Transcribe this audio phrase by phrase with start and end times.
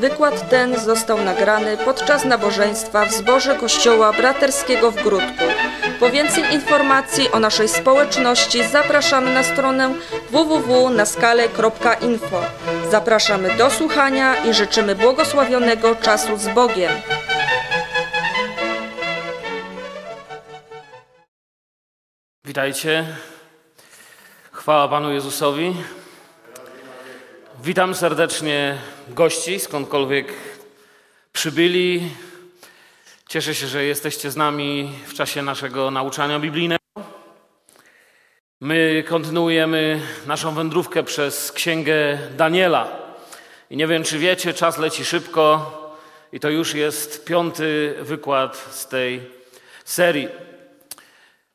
[0.00, 5.44] Wykład ten został nagrany podczas nabożeństwa w zborze Kościoła Braterskiego w Grudku.
[6.00, 9.94] Po więcej informacji o naszej społeczności zapraszamy na stronę
[10.30, 12.42] www.naskale.info.
[12.90, 16.92] Zapraszamy do słuchania i życzymy błogosławionego czasu z Bogiem.
[22.44, 23.04] Witajcie.
[24.52, 25.74] Chwała Panu Jezusowi.
[27.62, 30.32] Witam serdecznie gości, skądkolwiek
[31.32, 32.10] przybyli.
[33.28, 36.78] Cieszę się, że jesteście z nami w czasie naszego nauczania biblijnego.
[38.60, 42.88] My kontynuujemy naszą wędrówkę przez Księgę Daniela.
[43.70, 45.72] I nie wiem, czy wiecie, czas leci szybko
[46.32, 49.20] i to już jest piąty wykład z tej
[49.84, 50.28] serii.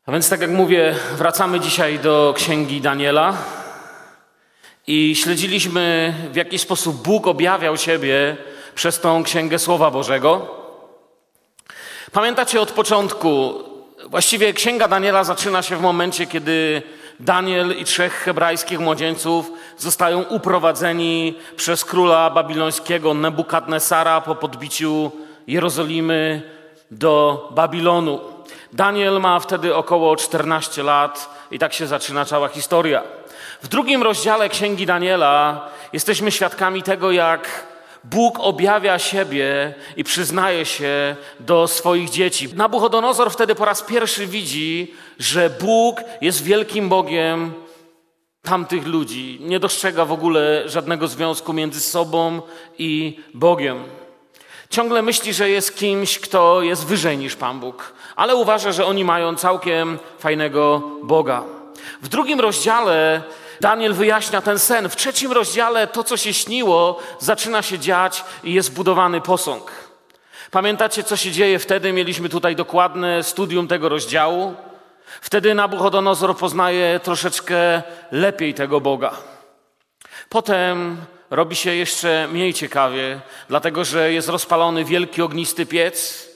[0.05, 3.62] A więc, tak jak mówię, wracamy dzisiaj do Księgi Daniela
[4.87, 8.37] i śledziliśmy, w jaki sposób Bóg objawiał siebie
[8.75, 10.47] przez tą Księgę Słowa Bożego.
[12.11, 13.53] Pamiętacie od początku,
[14.05, 16.81] właściwie Księga Daniela zaczyna się w momencie, kiedy
[17.19, 25.11] Daniel i trzech hebrajskich młodzieńców zostają uprowadzeni przez króla babilońskiego Nebukadnesara po podbiciu
[25.47, 26.41] Jerozolimy
[26.91, 28.19] do Babilonu.
[28.73, 33.03] Daniel ma wtedy około 14 lat i tak się zaczyna cała historia.
[33.63, 37.67] W drugim rozdziale Księgi Daniela jesteśmy świadkami tego, jak
[38.03, 42.49] Bóg objawia siebie i przyznaje się do swoich dzieci.
[42.55, 47.53] Nabuchodonozor wtedy po raz pierwszy widzi, że Bóg jest wielkim Bogiem
[48.41, 49.37] tamtych ludzi.
[49.41, 52.41] Nie dostrzega w ogóle żadnego związku między sobą
[52.77, 53.83] i Bogiem.
[54.69, 59.03] Ciągle myśli, że jest kimś, kto jest wyżej niż Pan Bóg, ale uważa, że oni
[59.03, 61.43] mają całkiem fajnego Boga.
[62.01, 63.23] W drugim rozdziale
[63.63, 64.89] Daniel wyjaśnia ten sen.
[64.89, 69.71] W trzecim rozdziale to, co się śniło, zaczyna się dziać i jest budowany posąg.
[70.51, 71.93] Pamiętacie, co się dzieje wtedy?
[71.93, 74.55] Mieliśmy tutaj dokładne studium tego rozdziału.
[75.21, 77.81] Wtedy Nabuchodonozor poznaje troszeczkę
[78.11, 79.11] lepiej tego Boga.
[80.29, 80.97] Potem
[81.29, 83.19] robi się jeszcze mniej ciekawie,
[83.49, 86.29] dlatego że jest rozpalony wielki ognisty piec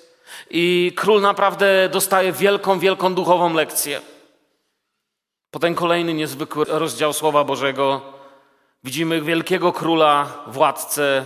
[0.49, 4.01] i król naprawdę dostaje wielką, wielką duchową lekcję.
[5.52, 8.02] Potem kolejny niezwykły rozdział Słowa Bożego.
[8.84, 11.25] Widzimy wielkiego króla, władcę,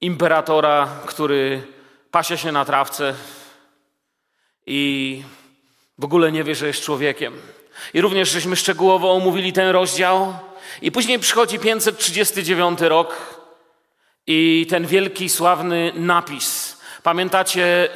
[0.00, 1.62] imperatora, który
[2.10, 3.14] pasie się na trawce
[4.66, 5.22] i
[5.98, 7.34] w ogóle nie wie, że jest człowiekiem.
[7.94, 10.34] I również żeśmy szczegółowo omówili ten rozdział.
[10.82, 13.16] I później przychodzi 539 rok
[14.26, 16.78] i ten wielki, sławny napis.
[17.02, 17.88] Pamiętacie,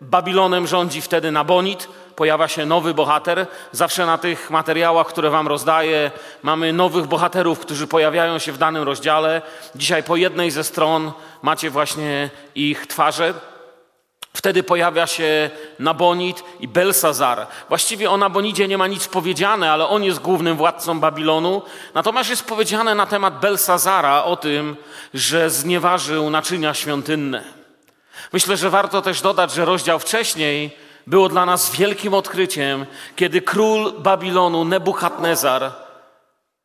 [0.00, 3.46] Babilonem rządzi wtedy Nabonid, pojawia się nowy bohater.
[3.72, 6.10] Zawsze na tych materiałach, które Wam rozdaję,
[6.42, 9.42] mamy nowych bohaterów, którzy pojawiają się w danym rozdziale.
[9.74, 11.12] Dzisiaj po jednej ze stron
[11.42, 13.34] macie właśnie ich twarze.
[14.32, 17.46] Wtedy pojawia się Nabonid i Belsazar.
[17.68, 21.62] Właściwie o Nabonidzie nie ma nic powiedziane, ale on jest głównym władcą Babilonu.
[21.94, 24.76] Natomiast jest powiedziane na temat Belsazara o tym,
[25.14, 27.44] że znieważył naczynia świątynne.
[28.32, 33.92] Myślę, że warto też dodać, że rozdział wcześniej było dla nas wielkim odkryciem, kiedy król
[33.98, 35.72] Babilonu, Nebuchadnezar,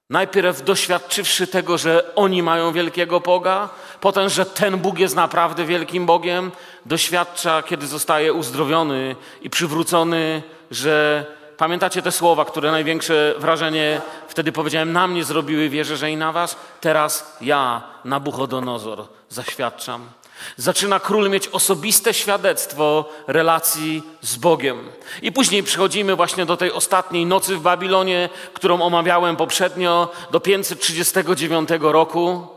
[0.10, 3.70] najpierw doświadczywszy tego, że oni mają wielkiego Boga,
[4.02, 6.52] potem, że ten Bóg jest naprawdę wielkim Bogiem,
[6.86, 11.26] doświadcza, kiedy zostaje uzdrowiony i przywrócony, że
[11.58, 16.32] pamiętacie te słowa, które największe wrażenie wtedy powiedziałem, na mnie zrobiły, wierzę, że i na
[16.32, 16.58] was.
[16.82, 20.10] Teraz ja, Nabuchodonozor, zaświadczam.
[20.58, 24.90] Zaczyna król mieć osobiste świadectwo relacji z Bogiem.
[25.22, 31.70] I później przechodzimy właśnie do tej ostatniej nocy w Babilonie, którą omawiałem poprzednio, do 539
[31.80, 32.48] roku,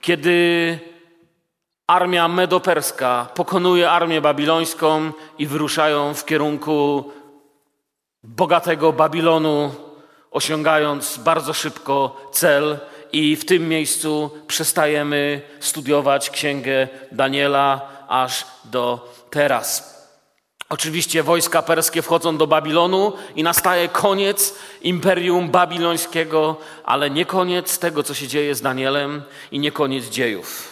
[0.00, 0.78] kiedy
[1.86, 7.04] armia medoperska pokonuje armię babilońską i wyruszają w kierunku
[8.22, 9.74] bogatego Babilonu,
[10.30, 12.78] osiągając bardzo szybko cel,
[13.12, 20.00] i w tym miejscu przestajemy studiować księgę Daniela aż do teraz.
[20.68, 28.02] Oczywiście wojska perskie wchodzą do Babilonu i nastaje koniec imperium babilońskiego, ale nie koniec tego,
[28.02, 29.22] co się dzieje z Danielem
[29.52, 30.69] i nie koniec dziejów.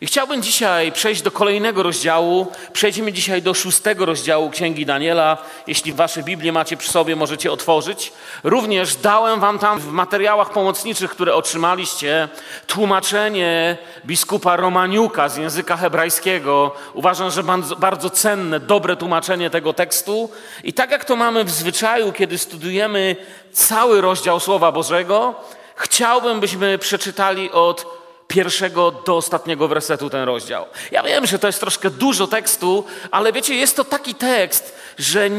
[0.00, 2.46] I chciałbym dzisiaj przejść do kolejnego rozdziału.
[2.72, 5.38] Przejdziemy dzisiaj do szóstego rozdziału Księgi Daniela.
[5.66, 8.12] Jeśli wasze Biblię macie przy sobie, możecie otworzyć.
[8.44, 12.28] Również dałem wam tam w materiałach pomocniczych, które otrzymaliście,
[12.66, 13.76] tłumaczenie
[14.06, 16.74] biskupa Romaniuka z języka hebrajskiego.
[16.94, 20.30] Uważam, że bardzo, bardzo cenne, dobre tłumaczenie tego tekstu.
[20.64, 23.16] I tak jak to mamy w zwyczaju, kiedy studujemy
[23.52, 25.34] cały rozdział Słowa Bożego,
[25.76, 27.95] chciałbym, byśmy przeczytali od
[28.28, 30.66] pierwszego do ostatniego wersetu ten rozdział.
[30.90, 35.30] Ja wiem, że to jest troszkę dużo tekstu, ale wiecie, jest to taki tekst, że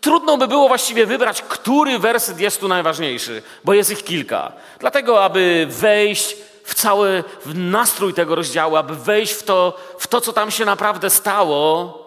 [0.00, 4.52] trudno by było właściwie wybrać, który werset jest tu najważniejszy, bo jest ich kilka.
[4.78, 10.20] Dlatego, aby wejść w cały w nastrój tego rozdziału, aby wejść w to, w to,
[10.20, 11.98] co tam się naprawdę stało,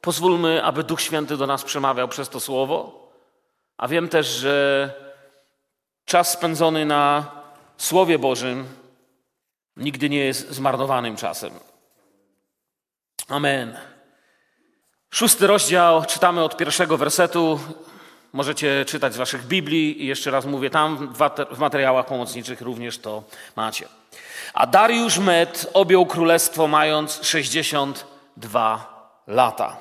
[0.00, 3.08] pozwólmy, aby Duch Święty do nas przemawiał przez to słowo.
[3.76, 4.90] A wiem też, że
[6.04, 7.24] czas spędzony na
[7.76, 8.81] Słowie Bożym
[9.76, 11.52] nigdy nie jest zmarnowanym czasem.
[13.28, 13.78] Amen.
[15.10, 17.60] Szósty rozdział, czytamy od pierwszego wersetu.
[18.32, 21.14] Możecie czytać z waszych Biblii i jeszcze raz mówię, tam
[21.50, 23.22] w materiałach pomocniczych również to
[23.56, 23.88] macie.
[24.54, 29.76] A Dariusz Med objął królestwo mając 62 lata.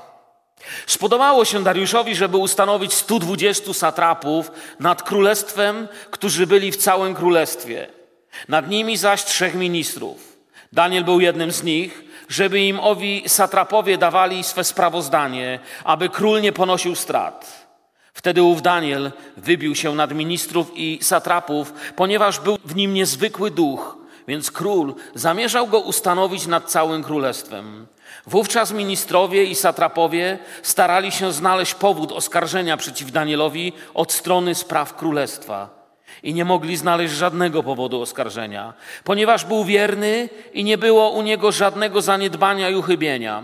[0.87, 8.00] Spodobało się Dariuszowi, żeby ustanowić 120 satrapów nad królestwem, którzy byli w całym królestwie.
[8.47, 10.37] Nad nimi zaś trzech ministrów.
[10.73, 16.51] Daniel był jednym z nich, żeby im owi satrapowie dawali swe sprawozdanie, aby król nie
[16.51, 17.67] ponosił strat.
[18.13, 23.97] Wtedy ów Daniel wybił się nad ministrów i satrapów, ponieważ był w nim niezwykły duch,
[24.27, 27.87] więc król zamierzał go ustanowić nad całym królestwem.
[28.27, 35.80] Wówczas ministrowie i satrapowie starali się znaleźć powód oskarżenia przeciw Danielowi od strony spraw królestwa.
[36.23, 38.73] I nie mogli znaleźć żadnego powodu oskarżenia,
[39.03, 43.43] ponieważ był wierny i nie było u niego żadnego zaniedbania i uchybienia.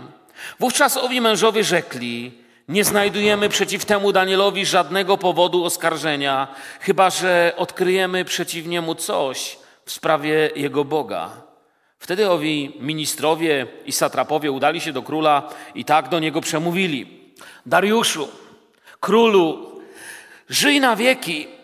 [0.58, 2.32] Wówczas owi mężowie rzekli:
[2.68, 6.48] Nie znajdujemy przeciw temu Danielowi żadnego powodu oskarżenia,
[6.80, 11.30] chyba że odkryjemy przeciw niemu coś w sprawie jego Boga.
[11.98, 17.06] Wtedy owi ministrowie i satrapowie udali się do króla i tak do niego przemówili:
[17.66, 18.28] Dariuszu,
[19.00, 19.80] królu,
[20.48, 21.57] żyj na wieki.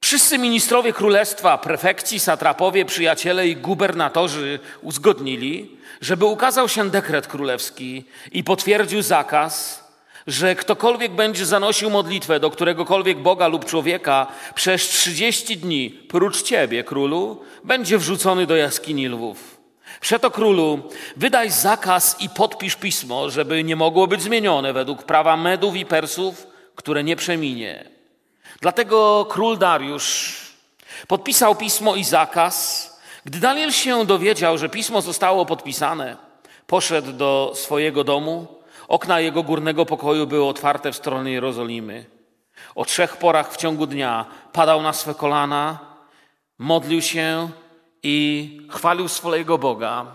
[0.00, 8.44] Wszyscy ministrowie królestwa, prefekci, satrapowie, przyjaciele i gubernatorzy uzgodnili, żeby ukazał się dekret królewski i
[8.44, 9.84] potwierdził zakaz,
[10.26, 16.84] że ktokolwiek będzie zanosił modlitwę do któregokolwiek Boga lub człowieka przez 30 dni, prócz ciebie,
[16.84, 19.56] królu, będzie wrzucony do jaskini lwów.
[20.00, 20.82] Przeto królu,
[21.16, 26.46] wydaj zakaz i podpisz pismo, żeby nie mogło być zmienione według prawa Medów i Persów,
[26.74, 27.95] które nie przeminie.
[28.60, 30.36] Dlatego król Dariusz
[31.08, 32.86] podpisał pismo i zakaz.
[33.24, 36.16] Gdy Daniel się dowiedział, że pismo zostało podpisane,
[36.66, 38.46] poszedł do swojego domu.
[38.88, 42.04] Okna jego górnego pokoju były otwarte w stronę Jerozolimy.
[42.74, 45.78] O trzech porach w ciągu dnia padał na swe kolana,
[46.58, 47.48] modlił się
[48.02, 50.06] i chwalił swojego Boga,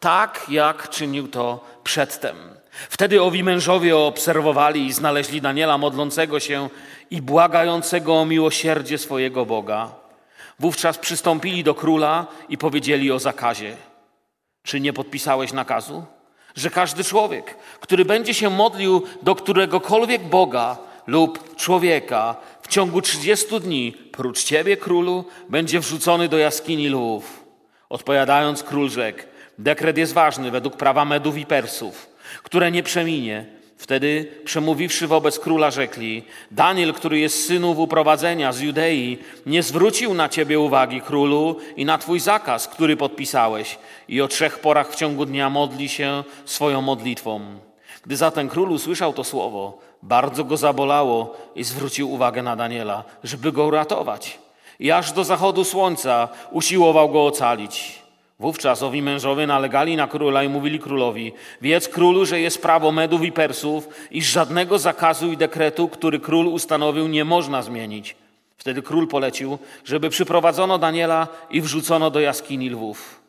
[0.00, 2.36] tak jak czynił to przedtem.
[2.70, 6.68] Wtedy owi mężowie obserwowali i znaleźli Daniela modlącego się
[7.10, 9.90] i błagającego o miłosierdzie swojego Boga.
[10.58, 13.76] Wówczas przystąpili do króla i powiedzieli o zakazie.
[14.62, 16.04] Czy nie podpisałeś nakazu?
[16.54, 23.60] Że każdy człowiek, który będzie się modlił do któregokolwiek Boga lub człowieka w ciągu 30
[23.60, 27.44] dni, prócz ciebie, królu, będzie wrzucony do jaskini lwów.
[27.88, 29.22] Odpowiadając, król rzekł:
[29.58, 32.08] Dekret jest ważny według prawa Medów i Persów,
[32.42, 39.18] które nie przeminie Wtedy przemówiwszy wobec króla rzekli, Daniel, który jest synów uprowadzenia z Judei,
[39.46, 43.78] nie zwrócił na ciebie uwagi królu i na twój zakaz, który podpisałeś
[44.08, 47.40] i o trzech porach w ciągu dnia modli się swoją modlitwą.
[48.06, 53.52] Gdy zatem król usłyszał to słowo, bardzo go zabolało i zwrócił uwagę na Daniela, żeby
[53.52, 54.38] go uratować.
[54.78, 58.05] I aż do zachodu słońca usiłował go ocalić.
[58.38, 63.22] Wówczas owi mężowie nalegali na króla i mówili królowi: Wiedz królu, że jest prawo Medów
[63.22, 68.16] i Persów, i żadnego zakazu i dekretu, który król ustanowił, nie można zmienić.
[68.56, 73.20] Wtedy król polecił, żeby przyprowadzono Daniela i wrzucono do jaskini lwów.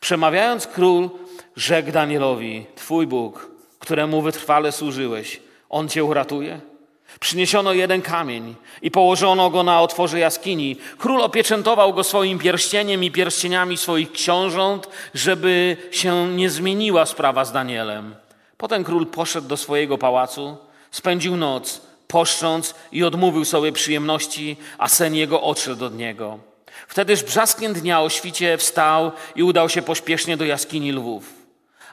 [0.00, 1.10] Przemawiając król,
[1.56, 6.60] rzekł Danielowi: Twój Bóg, któremu wytrwale służyłeś, on cię uratuje?
[7.20, 10.76] Przyniesiono jeden kamień i położono go na otworze jaskini.
[10.98, 17.52] Król opieczętował go swoim pierścieniem i pierścieniami swoich książąt, żeby się nie zmieniła sprawa z
[17.52, 18.14] Danielem.
[18.56, 20.56] Potem król poszedł do swojego pałacu,
[20.90, 26.38] spędził noc, poszcząc i odmówił sobie przyjemności, a sen jego odszedł od niego.
[26.88, 31.24] Wtedyż brzaskiem dnia o świcie wstał i udał się pośpiesznie do jaskini lwów.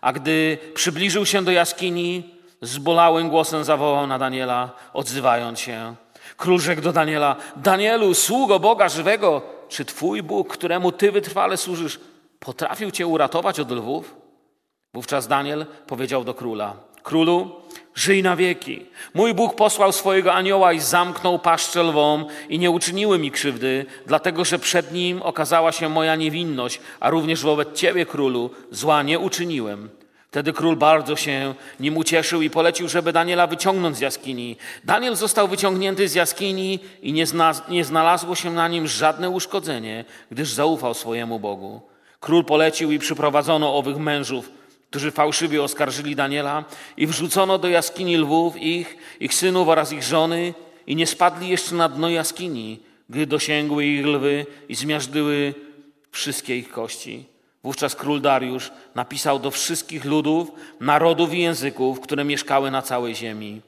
[0.01, 2.34] A gdy przybliżył się do jaskini,
[2.65, 5.95] zbolałym głosem zawołał na Daniela, odzywając się.
[6.37, 11.99] Król rzekł do Daniela: Danielu, sługo Boga żywego, czy twój Bóg, któremu ty wytrwale służysz,
[12.39, 14.15] potrafił cię uratować od lwów?
[14.93, 17.51] Wówczas Daniel powiedział do króla: królu,
[17.95, 18.85] żyj na wieki.
[19.13, 24.45] Mój Bóg posłał swojego anioła i zamknął paszczę lwom i nie uczyniły mi krzywdy, dlatego
[24.45, 29.89] że przed nim okazała się moja niewinność, a również wobec ciebie, królu, zła nie uczyniłem.
[30.35, 34.57] Wtedy król bardzo się nim ucieszył i polecił, żeby Daniela wyciągnąć z jaskini.
[34.83, 40.05] Daniel został wyciągnięty z jaskini i nie, zna, nie znalazło się na nim żadne uszkodzenie,
[40.31, 41.81] gdyż zaufał swojemu Bogu.
[42.19, 44.49] Król polecił i przyprowadzono owych mężów,
[44.89, 46.63] którzy fałszywie oskarżyli Daniela
[46.97, 50.53] i wrzucono do jaskini lwów ich, ich synów oraz ich żony
[50.87, 55.53] i nie spadli jeszcze na dno jaskini, gdy dosięgły ich lwy i zmiażdżyły
[56.11, 57.34] wszystkie ich kości.
[57.65, 63.61] Wówczas król Dariusz napisał do wszystkich ludów, narodów i języków, które mieszkały na całej ziemi.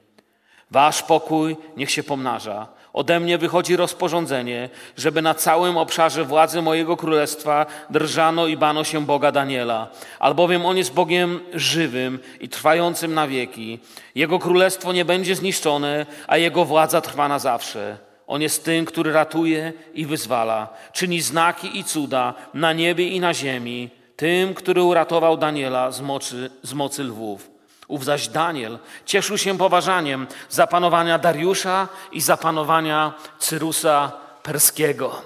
[0.71, 2.67] Wasz pokój niech się pomnaża.
[2.93, 9.05] Ode mnie wychodzi rozporządzenie, żeby na całym obszarze władzy mojego królestwa drżano i bano się
[9.05, 9.87] Boga Daniela,
[10.19, 13.79] albowiem on jest Bogiem żywym i trwającym na wieki.
[14.15, 18.06] Jego królestwo nie będzie zniszczone, a jego władza trwa na zawsze.
[18.27, 23.33] On jest tym, który ratuje i wyzwala, czyni znaki i cuda na niebie i na
[23.33, 27.49] ziemi, tym, który uratował Daniela z mocy, z mocy lwów.
[27.87, 34.11] Ów zaś Daniel cieszył się poważaniem zapanowania Dariusza i zapanowania Cyrusa
[34.43, 35.21] Perskiego.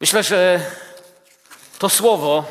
[0.00, 0.60] Myślę, że
[1.78, 2.44] to słowo,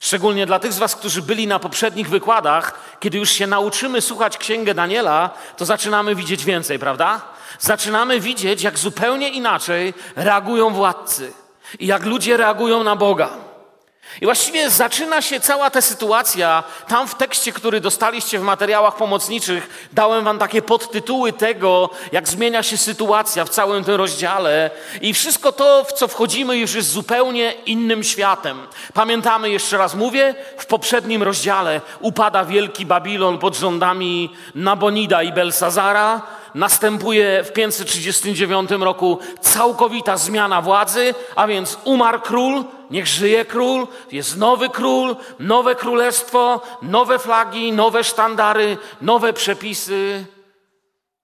[0.00, 4.38] szczególnie dla tych z Was, którzy byli na poprzednich wykładach, kiedy już się nauczymy słuchać
[4.38, 7.20] Księgę Daniela, to zaczynamy widzieć więcej, prawda?
[7.58, 11.32] Zaczynamy widzieć, jak zupełnie inaczej reagują władcy
[11.78, 13.30] i jak ludzie reagują na Boga.
[14.20, 16.62] I właściwie zaczyna się cała ta sytuacja.
[16.88, 22.62] Tam w tekście, który dostaliście w materiałach pomocniczych, dałem wam takie podtytuły tego, jak zmienia
[22.62, 24.70] się sytuacja w całym tym rozdziale.
[25.00, 28.66] I wszystko to, w co wchodzimy, już jest zupełnie innym światem.
[28.94, 36.22] Pamiętamy, jeszcze raz mówię, w poprzednim rozdziale upada wielki Babilon pod rządami Nabonida i Belsazara
[36.54, 44.36] następuje w 539 roku całkowita zmiana władzy, a więc umarł król, niech żyje król, jest
[44.36, 50.26] nowy król, nowe królestwo, nowe flagi, nowe sztandary, nowe przepisy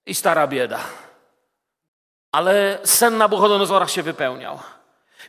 [0.07, 0.81] i stara bieda.
[2.33, 4.59] Ale sen Nabuchodonozora się wypełniał.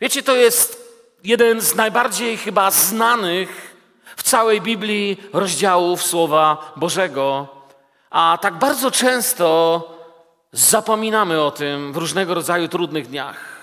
[0.01, 0.87] Wiecie, to jest
[1.23, 3.75] jeden z najbardziej chyba znanych
[4.15, 7.56] w całej Biblii rozdziałów Słowa Bożego.
[8.09, 9.81] A tak bardzo często
[10.51, 13.57] zapominamy o tym w różnego rodzaju trudnych dniach.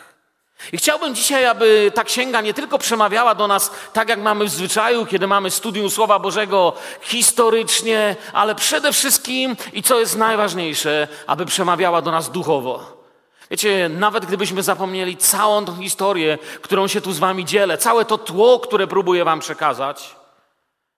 [0.73, 4.51] I chciałbym dzisiaj, aby ta księga nie tylko przemawiała do nas tak, jak mamy w
[4.51, 11.47] zwyczaju, kiedy mamy studium Słowa Bożego historycznie, ale przede wszystkim, i co jest najważniejsze, aby
[11.47, 13.05] przemawiała do nas duchowo.
[13.51, 18.19] Wiecie, nawet gdybyśmy zapomnieli całą tą historię, którą się tu z Wami dzielę, całe to
[18.19, 20.17] tło, które próbuję Wam przekazać,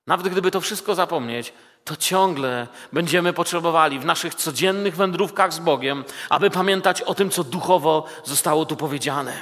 [0.06, 1.52] nawet gdyby to wszystko zapomnieć,
[1.86, 7.44] to ciągle będziemy potrzebowali w naszych codziennych wędrówkach z Bogiem, aby pamiętać o tym, co
[7.44, 9.40] duchowo zostało tu powiedziane.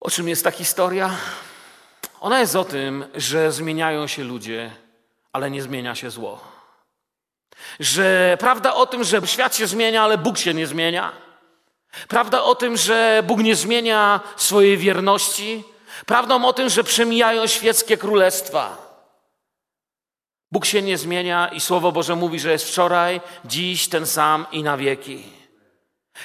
[0.00, 1.10] O czym jest ta historia?
[2.20, 4.70] Ona jest o tym, że zmieniają się ludzie,
[5.32, 6.40] ale nie zmienia się zło.
[7.80, 11.12] Że prawda o tym, że świat się zmienia, ale Bóg się nie zmienia.
[12.08, 15.64] Prawda o tym, że Bóg nie zmienia swojej wierności.
[16.06, 18.85] Prawdą o tym, że przemijają świeckie królestwa.
[20.52, 24.62] Bóg się nie zmienia i Słowo Boże mówi, że jest wczoraj, dziś ten sam i
[24.62, 25.22] na wieki.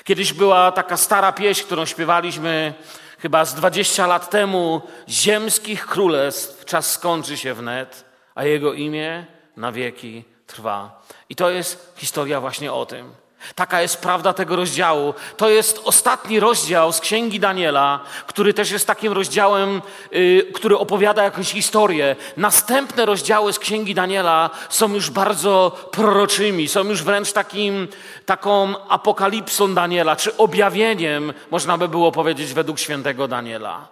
[0.03, 2.73] Kiedyś była taka stara pieśń, którą śpiewaliśmy
[3.19, 4.81] chyba z 20 lat temu.
[5.09, 9.25] Ziemskich królestw czas skończy się wnet, a jego imię
[9.57, 11.01] na wieki trwa.
[11.29, 13.20] I to jest historia właśnie o tym.
[13.55, 15.13] Taka jest prawda tego rozdziału.
[15.37, 19.81] To jest ostatni rozdział z Księgi Daniela, który też jest takim rozdziałem,
[20.11, 22.15] yy, który opowiada jakąś historię.
[22.37, 27.87] Następne rozdziały z Księgi Daniela są już bardzo proroczymi, są już wręcz takim,
[28.25, 33.87] taką apokalipsą Daniela, czy objawieniem, można by było powiedzieć, według świętego Daniela.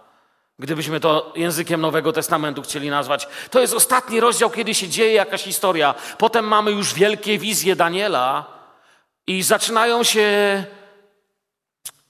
[0.60, 3.27] Gdybyśmy to językiem Nowego Testamentu chcieli nazwać.
[3.51, 5.96] To jest ostatni rozdział, kiedy się dzieje jakaś historia.
[6.18, 8.59] Potem mamy już wielkie wizje Daniela,
[9.29, 10.27] i zaczynają się,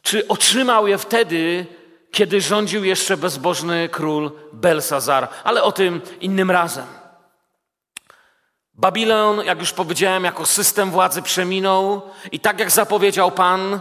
[0.01, 1.65] czy otrzymał je wtedy,
[2.11, 6.85] kiedy rządził jeszcze bezbożny król Belsazar, ale o tym innym razem.
[8.73, 13.79] Babilon, jak już powiedziałem, jako system władzy przeminął i tak jak zapowiedział Pan,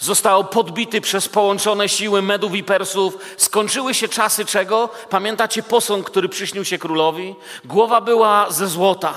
[0.00, 3.18] został podbity przez połączone siły Medów i Persów.
[3.36, 4.88] Skończyły się czasy czego?
[5.10, 7.34] Pamiętacie posąg, który przyśnił się królowi?
[7.64, 9.14] Głowa była ze złota.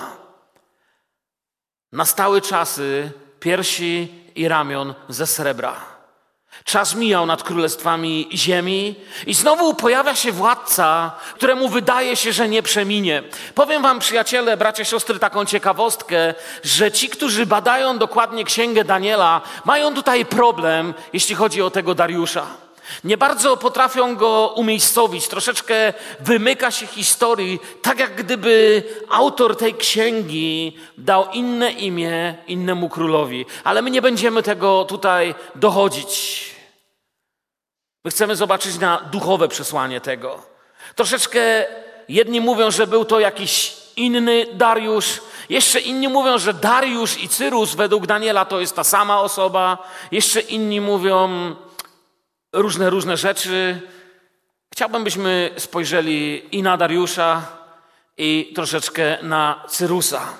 [1.91, 3.11] Nastały czasy,
[3.43, 5.75] piersi i ramion ze srebra.
[6.63, 8.95] Czas mijał nad królestwami ziemi
[9.27, 13.23] i znowu pojawia się władca, któremu wydaje się, że nie przeminie.
[13.55, 16.33] Powiem wam, przyjaciele, bracia, siostry, taką ciekawostkę,
[16.63, 22.45] że ci, którzy badają dokładnie księgę Daniela, mają tutaj problem, jeśli chodzi o tego Dariusza.
[23.03, 30.77] Nie bardzo potrafią go umiejscowić, troszeczkę wymyka się historii, tak jak gdyby autor tej księgi
[30.97, 33.45] dał inne imię innemu królowi.
[33.63, 36.45] Ale my nie będziemy tego tutaj dochodzić.
[38.03, 40.41] My chcemy zobaczyć na duchowe przesłanie tego.
[40.95, 41.65] Troszeczkę
[42.09, 47.75] jedni mówią, że był to jakiś inny Dariusz, jeszcze inni mówią, że Dariusz i Cyrus
[47.75, 49.77] według Daniela to jest ta sama osoba,
[50.11, 51.55] jeszcze inni mówią
[52.53, 53.81] różne, różne rzeczy.
[54.73, 57.47] Chciałbym, byśmy spojrzeli i na Dariusza,
[58.17, 60.33] i troszeczkę na Cyrusa.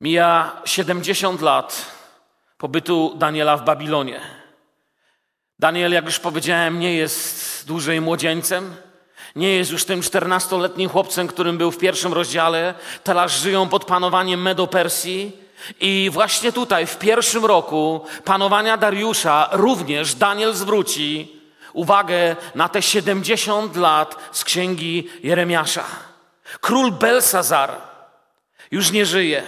[0.00, 1.92] Mija 70 lat
[2.58, 4.20] pobytu Daniela w Babilonie.
[5.58, 8.76] Daniel, jak już powiedziałem, nie jest dłużej młodzieńcem.
[9.36, 12.74] Nie jest już tym czternastoletnim chłopcem, którym był w pierwszym rozdziale.
[13.04, 15.30] Teraz żyją pod panowaniem Medo-Persji.
[15.80, 21.38] I właśnie tutaj, w pierwszym roku panowania Dariusza, również Daniel zwróci
[21.72, 25.84] uwagę na te 70 lat z księgi Jeremiasza.
[26.60, 27.72] Król Belsazar
[28.70, 29.42] już nie żyje.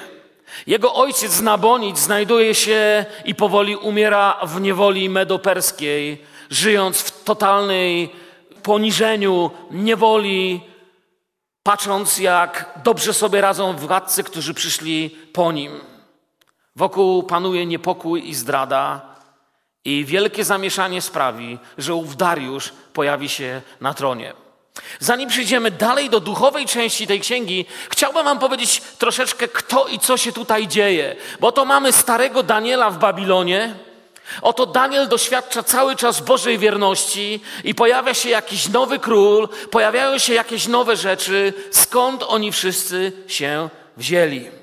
[0.67, 8.13] Jego ojciec Nabonid znajduje się i powoli umiera w niewoli medoperskiej, żyjąc w totalnej
[8.63, 10.61] poniżeniu, niewoli,
[11.63, 15.90] patrząc jak dobrze sobie radzą władcy, którzy przyszli po nim.
[16.77, 19.11] Wokół panuje niepokój i zdrada,
[19.85, 24.33] i wielkie zamieszanie sprawi, że ów Dariusz pojawi się na tronie.
[24.99, 30.17] Zanim przejdziemy dalej do duchowej części tej księgi, chciałbym Wam powiedzieć troszeczkę, kto i co
[30.17, 31.17] się tutaj dzieje.
[31.41, 33.75] Bo to mamy starego Daniela w Babilonie.
[34.43, 40.35] Oto Daniel doświadcza cały czas Bożej wierności i pojawia się jakiś nowy król, pojawiają się
[40.35, 41.53] jakieś nowe rzeczy.
[41.71, 44.60] Skąd oni wszyscy się wzięli?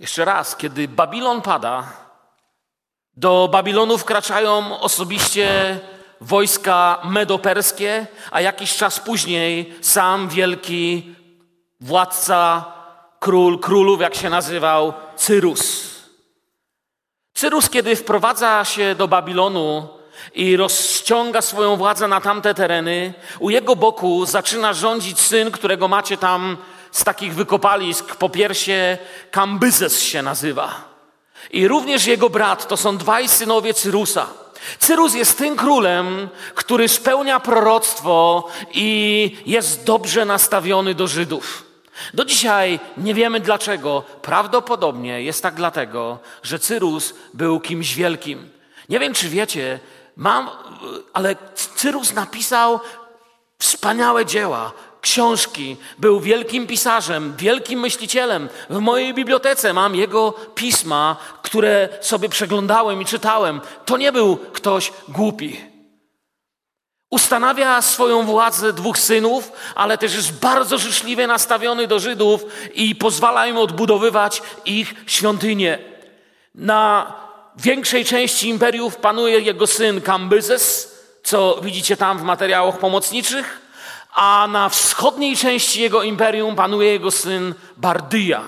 [0.00, 1.92] Jeszcze raz, kiedy Babilon pada,
[3.16, 5.78] do Babilonu wkraczają osobiście
[6.20, 11.14] wojska medoperskie, a jakiś czas później sam wielki
[11.80, 12.64] władca,
[13.18, 15.90] król królów, jak się nazywał, Cyrus.
[17.34, 19.88] Cyrus, kiedy wprowadza się do Babilonu
[20.34, 26.16] i rozciąga swoją władzę na tamte tereny, u jego boku zaczyna rządzić syn, którego macie
[26.16, 26.56] tam
[26.92, 28.98] z takich wykopalisk po piersie,
[29.30, 30.90] Kambyzes się nazywa.
[31.50, 34.26] I również jego brat, to są dwaj synowie Cyrusa.
[34.78, 41.64] Cyrus jest tym królem, który spełnia proroctwo i jest dobrze nastawiony do Żydów.
[42.14, 44.02] Do dzisiaj nie wiemy dlaczego.
[44.22, 48.50] Prawdopodobnie jest tak dlatego, że Cyrus był kimś wielkim.
[48.88, 49.80] Nie wiem, czy wiecie,
[50.16, 50.50] mam,
[51.12, 52.80] ale Cyrus napisał
[53.58, 58.48] wspaniałe dzieła, książki, był wielkim pisarzem, wielkim myślicielem.
[58.70, 63.60] W mojej bibliotece mam jego pisma, które sobie przeglądałem i czytałem.
[63.84, 65.60] To nie był ktoś głupi.
[67.10, 73.46] Ustanawia swoją władzę dwóch synów, ale też jest bardzo życzliwie nastawiony do Żydów i pozwala
[73.46, 75.78] im odbudowywać ich świątynię.
[76.54, 77.12] Na
[77.56, 83.59] większej części imperiów panuje jego syn Kambyzes, co widzicie tam w materiałach pomocniczych
[84.12, 88.44] a na wschodniej części jego imperium panuje jego syn Bardyja.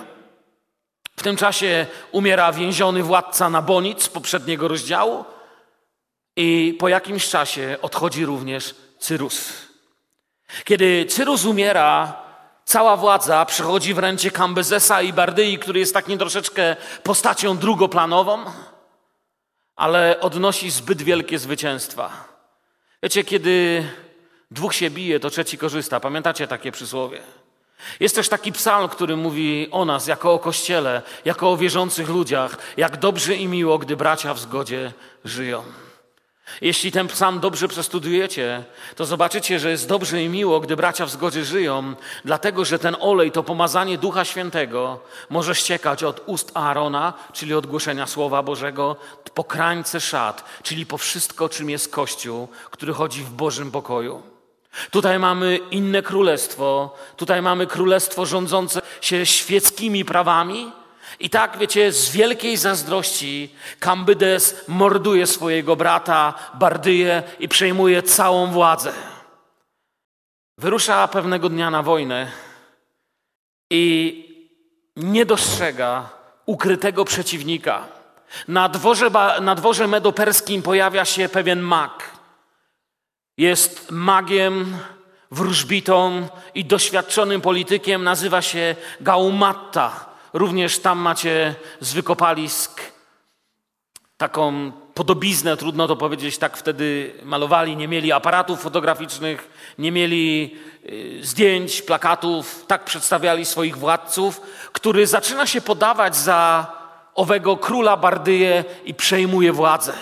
[1.16, 5.25] W tym czasie umiera więziony władca Nabonic poprzedniego rozdziału
[6.37, 9.53] i po jakimś czasie odchodzi również Cyrus.
[10.64, 12.22] Kiedy Cyrus umiera,
[12.64, 18.44] cała władza przechodzi w ręce Kambezesa i Bardyi, który jest takim troszeczkę postacią drugoplanową,
[19.77, 22.11] ale odnosi zbyt wielkie zwycięstwa.
[23.03, 23.85] Wiecie, kiedy
[24.52, 26.00] Dwóch się bije, to trzeci korzysta.
[26.00, 27.20] Pamiętacie takie przysłowie?
[28.00, 32.58] Jest też taki psalm, który mówi o nas, jako o Kościele, jako o wierzących ludziach,
[32.76, 34.92] jak dobrze i miło, gdy bracia w zgodzie
[35.24, 35.62] żyją.
[36.60, 38.64] Jeśli ten psalm dobrze przestudujecie,
[38.96, 42.96] to zobaczycie, że jest dobrze i miło, gdy bracia w zgodzie żyją, dlatego że ten
[43.00, 48.96] olej, to pomazanie Ducha Świętego może ściekać od ust Aarona, czyli od głoszenia Słowa Bożego,
[49.34, 54.31] po krańce szat, czyli po wszystko, czym jest Kościół, który chodzi w Bożym pokoju.
[54.90, 60.72] Tutaj mamy inne królestwo, tutaj mamy królestwo rządzące się świeckimi prawami.
[61.20, 68.92] I tak, wiecie, z wielkiej zazdrości Kambydes morduje swojego brata, Bardyję i przejmuje całą władzę.
[70.58, 72.30] Wyrusza pewnego dnia na wojnę
[73.70, 74.22] i
[74.96, 76.11] nie dostrzega
[76.46, 77.85] ukrytego przeciwnika.
[78.48, 82.21] Na dworze, na dworze medoperskim pojawia się pewien mag.
[83.36, 84.76] Jest magiem,
[85.30, 88.04] wróżbitą i doświadczonym politykiem.
[88.04, 90.06] Nazywa się Gaumatta.
[90.32, 92.80] Również tam macie z wykopalisk
[94.16, 101.18] taką podobiznę, trudno to powiedzieć, tak wtedy malowali, nie mieli aparatów fotograficznych, nie mieli y,
[101.22, 104.40] zdjęć, plakatów, tak przedstawiali swoich władców,
[104.72, 106.66] który zaczyna się podawać za
[107.14, 109.92] owego króla Bardyję i przejmuje władzę.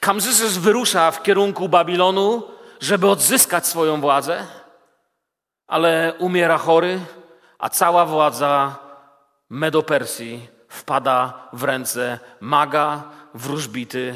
[0.00, 2.42] Kamzys wyrusza w kierunku Babilonu,
[2.80, 4.46] żeby odzyskać swoją władzę,
[5.66, 7.00] ale umiera chory,
[7.58, 8.76] a cała władza
[9.50, 13.02] Medopersji wpada w ręce maga,
[13.34, 14.14] wróżbity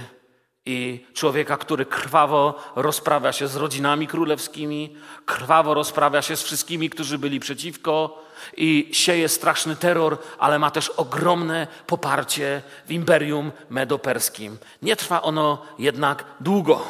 [0.66, 7.18] i człowieka, który krwawo rozprawia się z rodzinami królewskimi, krwawo rozprawia się z wszystkimi, którzy
[7.18, 8.22] byli przeciwko
[8.56, 14.58] i sieje straszny terror, ale ma też ogromne poparcie w imperium medoperskim.
[14.82, 16.86] Nie trwa ono jednak długo.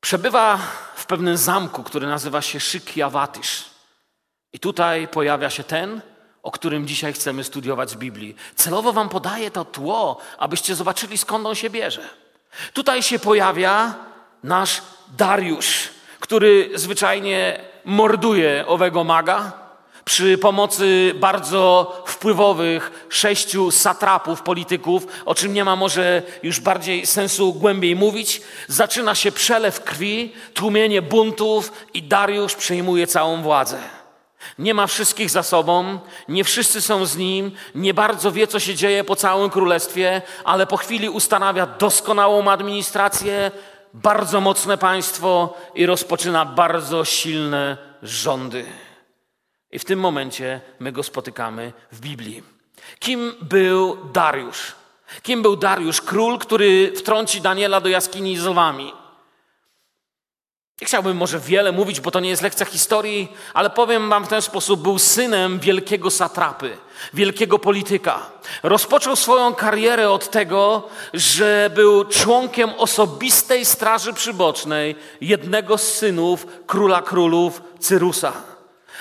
[0.00, 0.58] Przebywa
[0.94, 3.64] w pewnym zamku, który nazywa się Szykiawatysz.
[4.52, 6.00] I tutaj pojawia się ten,
[6.42, 8.36] o którym dzisiaj chcemy studiować z Biblii.
[8.54, 12.08] Celowo wam podaję to tło, abyście zobaczyli skąd on się bierze.
[12.72, 13.94] Tutaj się pojawia
[14.42, 14.82] nasz
[15.16, 15.88] Dariusz,
[16.20, 19.63] który zwyczajnie morduje owego maga
[20.04, 27.52] przy pomocy bardzo wpływowych sześciu satrapów, polityków, o czym nie ma może już bardziej sensu
[27.52, 28.40] głębiej mówić.
[28.68, 33.78] Zaczyna się przelew krwi, tłumienie buntów i Dariusz przejmuje całą władzę.
[34.58, 38.74] Nie ma wszystkich za sobą, nie wszyscy są z nim, nie bardzo wie, co się
[38.74, 43.50] dzieje po całym królestwie, ale po chwili ustanawia doskonałą administrację,
[43.94, 48.66] bardzo mocne państwo i rozpoczyna bardzo silne rządy.
[49.74, 52.42] I w tym momencie my go spotykamy w Biblii.
[52.98, 54.72] Kim był Dariusz?
[55.22, 56.00] Kim był Dariusz?
[56.00, 58.92] Król, który wtrąci Daniela do jaskini z lwami.
[60.80, 64.28] Nie chciałbym może wiele mówić, bo to nie jest lekcja historii, ale powiem wam w
[64.28, 66.76] ten sposób, był synem wielkiego satrapy,
[67.14, 68.30] wielkiego polityka.
[68.62, 77.02] Rozpoczął swoją karierę od tego, że był członkiem osobistej straży przybocznej jednego z synów króla
[77.02, 78.53] królów Cyrusa.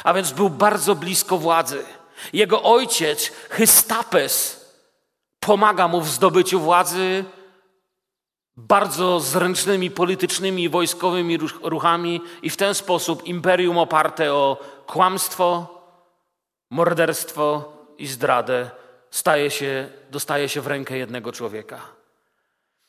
[0.03, 1.85] A więc był bardzo blisko władzy.
[2.33, 4.65] Jego ojciec, Hystapes,
[5.39, 7.25] pomaga mu w zdobyciu władzy,
[8.57, 15.67] bardzo zręcznymi politycznymi i wojskowymi ruchami i w ten sposób imperium oparte o kłamstwo,
[16.69, 18.71] morderstwo i zdradę
[19.13, 22.02] staje się, dostaje się w rękę jednego człowieka.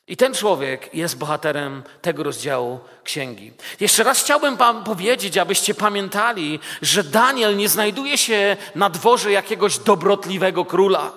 [0.07, 3.51] I ten człowiek jest bohaterem tego rozdziału księgi.
[3.79, 9.77] Jeszcze raz chciałbym Wam powiedzieć, abyście pamiętali, że Daniel nie znajduje się na dworze jakiegoś
[9.77, 11.11] dobrotliwego króla.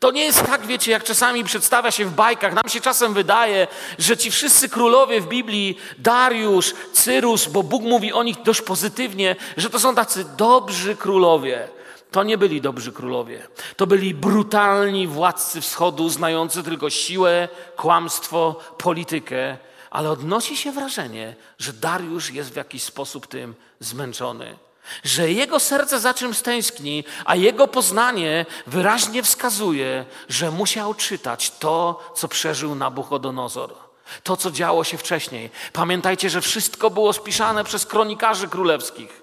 [0.00, 2.54] To nie jest tak, wiecie, jak czasami przedstawia się w bajkach.
[2.54, 3.66] Nam się czasem wydaje,
[3.98, 9.36] że ci wszyscy królowie w Biblii, Dariusz, Cyrus, bo Bóg mówi o nich dość pozytywnie,
[9.56, 11.68] że to są tacy dobrzy królowie.
[12.14, 13.48] To nie byli dobrzy królowie.
[13.76, 19.56] To byli brutalni władcy wschodu, znający tylko siłę, kłamstwo, politykę,
[19.90, 24.58] ale odnosi się wrażenie, że Dariusz jest w jakiś sposób tym zmęczony
[25.04, 32.12] że jego serce za czymś tęskni, a jego poznanie wyraźnie wskazuje, że musiał czytać to,
[32.14, 33.74] co przeżył Nabuchodonozor.
[34.22, 35.50] To, co działo się wcześniej.
[35.72, 39.22] Pamiętajcie, że wszystko było spisane przez kronikarzy królewskich.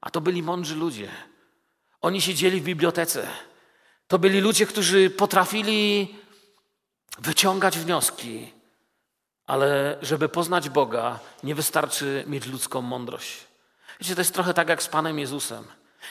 [0.00, 1.08] A to byli mądrzy ludzie.
[2.04, 3.26] Oni siedzieli w bibliotece.
[4.08, 6.14] To byli ludzie, którzy potrafili
[7.18, 8.52] wyciągać wnioski,
[9.46, 13.46] ale żeby poznać Boga, nie wystarczy mieć ludzką mądrość.
[14.00, 15.64] Wiecie, to jest trochę tak jak z Panem Jezusem.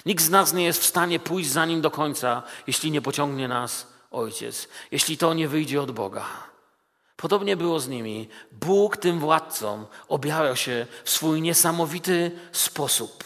[0.06, 3.48] Nikt z nas nie jest w stanie pójść za Nim do końca, jeśli nie pociągnie
[3.48, 6.26] nas Ojciec, jeśli to nie wyjdzie od Boga.
[7.16, 8.30] Podobnie było z nimi.
[8.52, 13.24] Bóg tym władcom objawiał się w swój niesamowity sposób.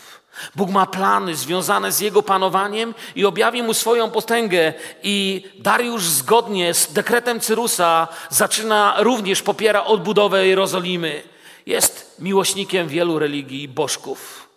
[0.55, 4.73] Bóg ma plany związane z jego panowaniem i objawi mu swoją potęgę.
[5.03, 11.23] I Dariusz zgodnie z dekretem Cyrusa zaczyna również popiera odbudowę Jerozolimy.
[11.65, 14.47] Jest miłośnikiem wielu religii bożków.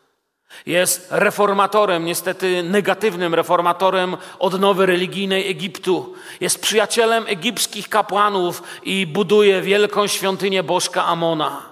[0.66, 6.14] Jest reformatorem, niestety negatywnym reformatorem odnowy religijnej Egiptu.
[6.40, 11.69] Jest przyjacielem egipskich kapłanów i buduje wielką świątynię bożka Amona.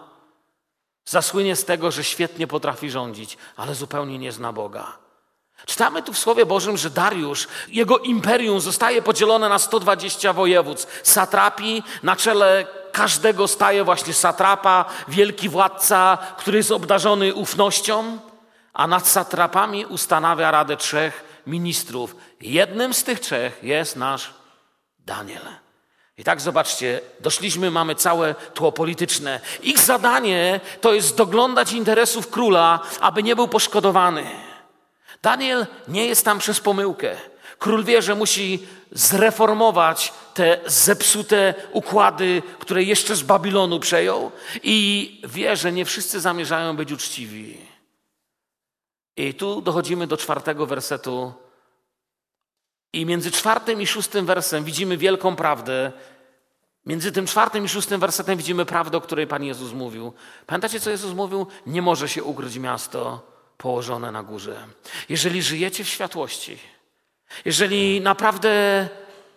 [1.09, 4.99] Zasłynie z tego, że świetnie potrafi rządzić, ale zupełnie nie zna Boga.
[5.67, 11.01] Czytamy tu w Słowie Bożym, że Dariusz, jego imperium zostaje podzielone na 120 województw.
[11.03, 18.19] Satrapi na czele każdego staje właśnie satrapa, wielki władca, który jest obdarzony ufnością
[18.73, 22.17] a nad satrapami ustanawia radę trzech ministrów.
[22.41, 24.35] Jednym z tych trzech jest nasz
[24.99, 25.43] Daniel.
[26.19, 29.41] I tak zobaczcie, doszliśmy, mamy całe tło polityczne.
[29.63, 34.25] Ich zadanie to jest doglądać interesów króla, aby nie był poszkodowany.
[35.23, 37.17] Daniel nie jest tam przez pomyłkę.
[37.59, 44.31] Król wie, że musi zreformować te zepsute układy, które jeszcze z Babilonu przejął,
[44.63, 47.59] i wie, że nie wszyscy zamierzają być uczciwi.
[49.17, 51.33] I tu dochodzimy do czwartego wersetu.
[52.93, 55.93] I między czwartym i szóstym wersem widzimy wielką prawdę.
[56.87, 60.13] Między tym czwartym i szóstym wersetem widzimy prawdę, o której Pan Jezus mówił.
[60.47, 61.47] Pamiętacie, co Jezus mówił?
[61.67, 63.27] Nie może się ukryć miasto
[63.59, 64.57] położone na górze.
[65.09, 66.59] Jeżeli żyjecie w światłości,
[67.45, 68.89] jeżeli naprawdę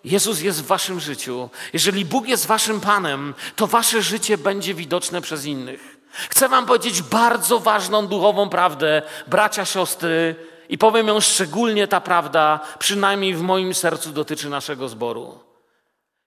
[0.04, 5.22] Jezus jest w waszym życiu, jeżeli Bóg jest waszym Panem, to wasze życie będzie widoczne
[5.22, 5.98] przez innych.
[6.30, 10.36] Chcę wam powiedzieć bardzo ważną duchową prawdę, bracia, siostry,
[10.72, 15.40] i powiem ją szczególnie ta prawda, przynajmniej w moim sercu dotyczy naszego zboru.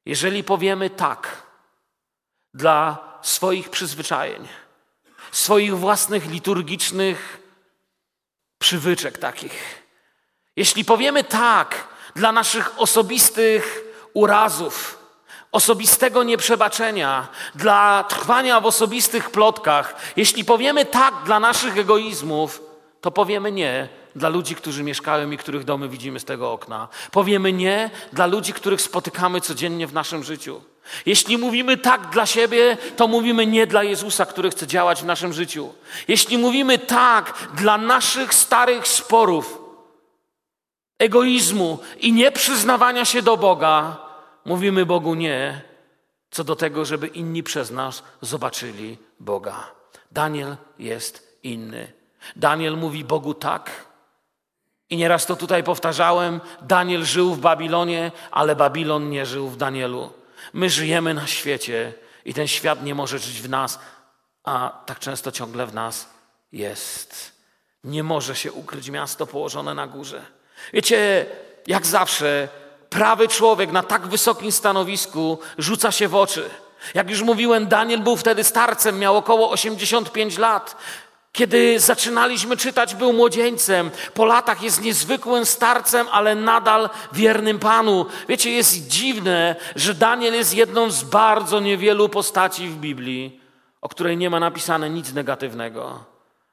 [0.07, 1.42] Jeżeli powiemy tak
[2.54, 4.48] dla swoich przyzwyczajeń,
[5.33, 7.40] swoich własnych liturgicznych
[8.59, 9.83] przywyczek takich,
[10.57, 14.98] jeśli powiemy tak dla naszych osobistych urazów,
[15.52, 22.62] osobistego nieprzebaczenia, dla trwania w osobistych plotkach, jeśli powiemy tak dla naszych egoizmów,
[23.00, 26.88] to powiemy nie dla ludzi, którzy mieszkają i których domy widzimy z tego okna.
[27.11, 30.61] Powiemy nie dla ludzi, których spotykamy codziennie w naszym życiu.
[31.07, 35.33] Jeśli mówimy tak dla siebie, to mówimy nie dla Jezusa, który chce działać w naszym
[35.33, 35.72] życiu.
[36.09, 39.59] Jeśli mówimy tak dla naszych starych sporów,
[40.98, 43.96] egoizmu i nieprzyznawania się do Boga,
[44.44, 45.62] mówimy Bogu nie,
[46.31, 49.70] co do tego, żeby inni przez nas zobaczyli Boga.
[50.12, 51.92] Daniel jest inny.
[52.37, 53.93] Daniel mówi Bogu tak.
[54.94, 56.40] I nieraz to tutaj powtarzałem.
[56.62, 60.12] Daniel żył w Babilonie, ale Babilon nie żył w Danielu.
[60.52, 61.92] My żyjemy na świecie
[62.24, 63.78] i ten świat nie może żyć w nas,
[64.44, 66.09] a tak często ciągle w nas
[66.52, 67.33] jest.
[67.85, 70.22] Nie może się ukryć miasto położone na górze.
[70.72, 71.26] Wiecie,
[71.66, 72.48] jak zawsze,
[72.90, 76.50] prawy człowiek na tak wysokim stanowisku rzuca się w oczy.
[76.94, 80.76] Jak już mówiłem, Daniel był wtedy starcem, miał około 85 lat.
[81.34, 83.90] Kiedy zaczynaliśmy czytać, był młodzieńcem.
[84.14, 88.06] Po latach jest niezwykłym starcem, ale nadal wiernym Panu.
[88.28, 93.40] Wiecie, jest dziwne, że Daniel jest jedną z bardzo niewielu postaci w Biblii,
[93.80, 96.04] o której nie ma napisane nic negatywnego,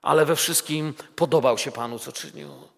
[0.02, 2.71] ale we wszystkim podobał się Panu, co czynił.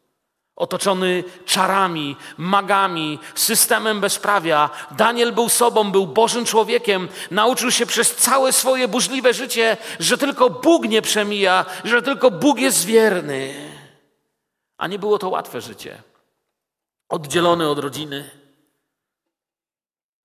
[0.56, 8.54] Otoczony czarami, magami, systemem bezprawia, Daniel był sobą, był Bożym człowiekiem, nauczył się przez całe
[8.54, 13.72] swoje burzliwe życie, że tylko Bóg nie przemija, że tylko Bóg jest wierny.
[14.78, 16.02] A nie było to łatwe życie.
[17.10, 18.30] Oddzielony od rodziny,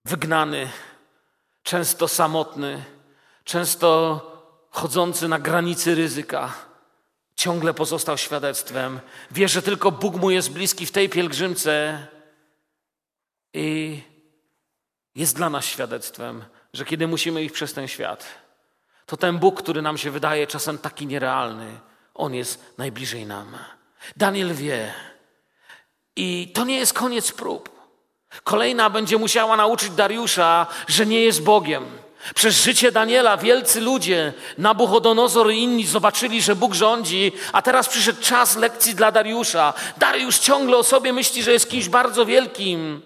[0.05, 0.69] wygnany,
[1.63, 2.85] często samotny,
[3.45, 4.21] często
[4.71, 6.68] chodzący na granicy ryzyka
[7.39, 9.01] ciągle pozostał świadectwem.
[9.31, 12.07] Wie, że tylko Bóg mu jest bliski w tej pielgrzymce
[13.55, 14.01] i
[15.15, 18.25] jest dla nas świadectwem, że kiedy musimy iść przez ten świat,
[19.07, 21.81] to ten Bóg, który nam się wydaje czasem taki nierealny,
[22.15, 23.57] on jest najbliżej nam.
[24.17, 24.95] Daniel wie.
[26.17, 27.71] I to nie jest koniec prób.
[28.45, 31.87] Kolejna będzie musiała nauczyć Dariusza, że nie jest Bogiem
[32.35, 38.21] przez życie Daniela wielcy ludzie, Nabuchodonozor i inni zobaczyli, że Bóg rządzi, a teraz przyszedł
[38.21, 39.75] czas lekcji dla Dariusza.
[39.97, 43.03] Dariusz ciągle o sobie myśli, że jest kimś bardzo wielkim.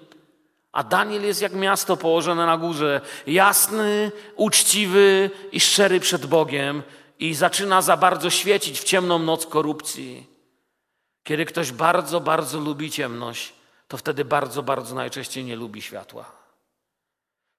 [0.72, 6.82] A Daniel jest jak miasto położone na górze, jasny, uczciwy i szczery przed Bogiem
[7.18, 10.26] i zaczyna za bardzo świecić w ciemną noc korupcji.
[11.22, 13.52] Kiedy ktoś bardzo, bardzo lubi ciemność,
[13.88, 16.41] to wtedy bardzo, bardzo najczęściej nie lubi światła.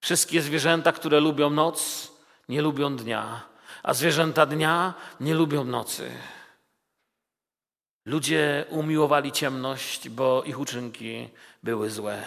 [0.03, 2.11] Wszystkie zwierzęta, które lubią noc,
[2.49, 3.41] nie lubią dnia,
[3.83, 6.11] a zwierzęta dnia nie lubią nocy.
[8.05, 11.29] Ludzie umiłowali ciemność, bo ich uczynki
[11.63, 12.23] były złe,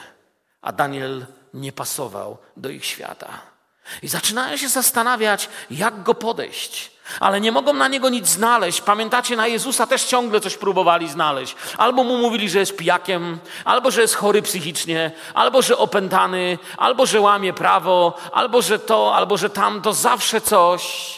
[0.60, 3.55] a Daniel nie pasował do ich świata.
[4.02, 6.96] I zaczynają się zastanawiać, jak go podejść.
[7.20, 8.80] Ale nie mogą na niego nic znaleźć.
[8.80, 11.56] Pamiętacie, na Jezusa też ciągle coś próbowali znaleźć.
[11.78, 17.06] Albo mu mówili, że jest pijakiem, albo że jest chory psychicznie, albo że opętany, albo
[17.06, 21.14] że łamie prawo, albo że to, albo że tamto, zawsze coś.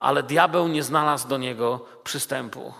[0.00, 2.74] Ale diabeł nie znalazł do niego przystępu.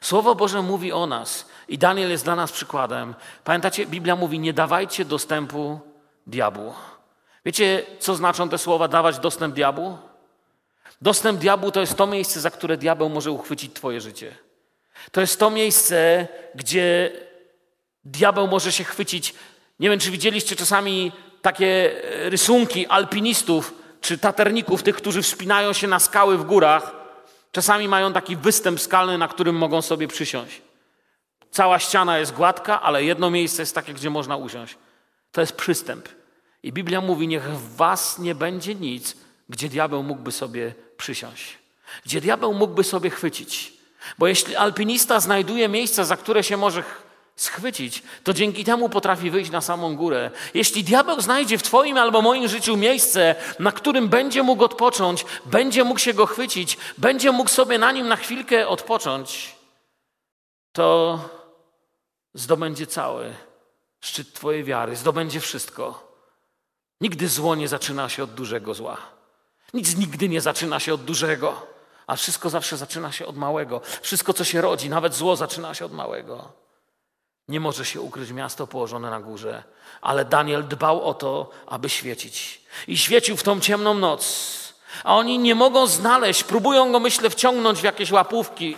[0.00, 3.14] Słowo Boże mówi o nas i Daniel jest dla nas przykładem.
[3.44, 5.80] Pamiętacie, Biblia mówi: nie dawajcie dostępu
[6.26, 6.74] diabłu.
[7.44, 9.98] Wiecie, co znaczą te słowa dawać dostęp diabłu?
[11.00, 14.36] Dostęp diabłu to jest to miejsce, za które diabeł może uchwycić Twoje życie.
[15.12, 17.12] To jest to miejsce, gdzie
[18.04, 19.34] diabeł może się chwycić.
[19.80, 25.86] Nie wiem, czy widzieliście czasami takie e, rysunki alpinistów czy taterników, tych, którzy wspinają się
[25.86, 26.92] na skały w górach,
[27.52, 30.62] czasami mają taki występ skalny, na którym mogą sobie przysiąść.
[31.50, 34.76] Cała ściana jest gładka, ale jedno miejsce jest takie, gdzie można usiąść.
[35.32, 36.08] To jest przystęp.
[36.64, 39.16] I Biblia mówi: Niech w was nie będzie nic,
[39.48, 41.58] gdzie diabeł mógłby sobie przysiąść,
[42.04, 43.72] gdzie diabeł mógłby sobie chwycić.
[44.18, 46.82] Bo jeśli alpinista znajduje miejsca, za które się może
[47.36, 50.30] schwycić, to dzięki temu potrafi wyjść na samą górę.
[50.54, 55.84] Jeśli diabeł znajdzie w Twoim albo moim życiu miejsce, na którym będzie mógł odpocząć, będzie
[55.84, 59.56] mógł się go chwycić, będzie mógł sobie na nim na chwilkę odpocząć,
[60.72, 61.18] to
[62.34, 63.34] zdobędzie cały
[64.00, 66.03] szczyt Twojej wiary, zdobędzie wszystko.
[67.00, 68.96] Nigdy zło nie zaczyna się od dużego zła.
[69.74, 71.66] Nic nigdy nie zaczyna się od dużego,
[72.06, 73.80] a wszystko zawsze zaczyna się od małego.
[74.02, 76.52] Wszystko, co się rodzi, nawet zło, zaczyna się od małego.
[77.48, 79.62] Nie może się ukryć miasto położone na górze,
[80.00, 82.60] ale Daniel dbał o to, aby świecić.
[82.88, 84.54] I świecił w tą ciemną noc.
[85.04, 88.76] A oni nie mogą znaleźć, próbują go, myślę, wciągnąć w jakieś łapówki,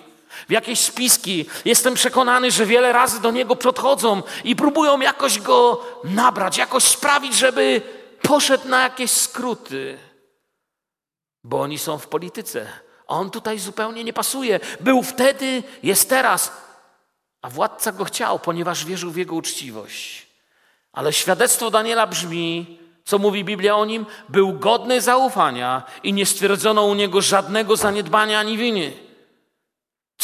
[0.48, 1.46] w jakieś spiski.
[1.64, 7.34] Jestem przekonany, że wiele razy do niego podchodzą i próbują jakoś go nabrać, jakoś sprawić,
[7.34, 7.82] żeby
[8.26, 9.98] poszedł na jakieś skróty.
[11.44, 12.66] Bo oni są w polityce.
[13.06, 14.60] On tutaj zupełnie nie pasuje.
[14.80, 16.52] Był wtedy, jest teraz.
[17.42, 20.26] A władca go chciał, ponieważ wierzył w jego uczciwość.
[20.92, 24.06] Ale świadectwo Daniela brzmi, co mówi Biblia o nim?
[24.28, 29.05] Był godny zaufania i nie stwierdzono u niego żadnego zaniedbania ani winy.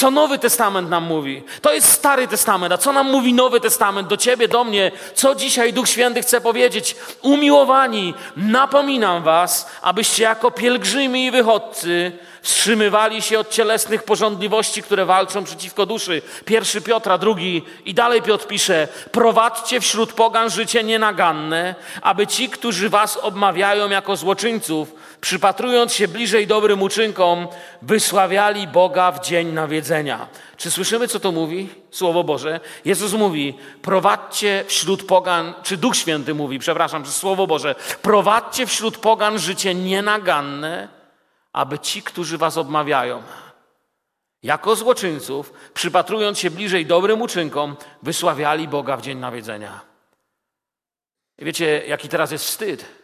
[0.03, 1.43] Co Nowy Testament nam mówi?
[1.61, 2.73] To jest Stary Testament.
[2.73, 4.93] A co nam mówi Nowy Testament do ciebie, do mnie?
[5.15, 6.97] Co dzisiaj Duch Święty chce powiedzieć?
[7.21, 12.13] Umiłowani, napominam was, abyście jako pielgrzymi i wychodcy
[12.43, 16.23] wstrzymywali się od cielesnych porządliwości, które walczą przeciwko duszy.
[16.45, 22.89] Pierwszy Piotra, drugi i dalej Piotr pisze, prowadźcie wśród pogan życie nienaganne, aby ci, którzy
[22.89, 27.49] was obmawiają jako złoczyńców, przypatrując się bliżej dobrym uczynkom,
[27.83, 30.29] wysławiali Boga w dzień nawiedzenia.
[30.57, 31.69] Czy słyszymy, co to mówi?
[31.91, 32.61] Słowo Boże.
[32.85, 38.99] Jezus mówi, prowadźcie wśród pogan, czy Duch Święty mówi, przepraszam, że Słowo Boże, prowadźcie wśród
[38.99, 40.89] pogan życie nienaganne,
[41.53, 43.23] aby ci, którzy was obmawiają,
[44.43, 49.81] jako złoczyńców, przypatrując się bliżej dobrym uczynkom, wysławiali Boga w dzień nawiedzenia.
[51.39, 53.02] Wiecie, jaki teraz jest wstyd?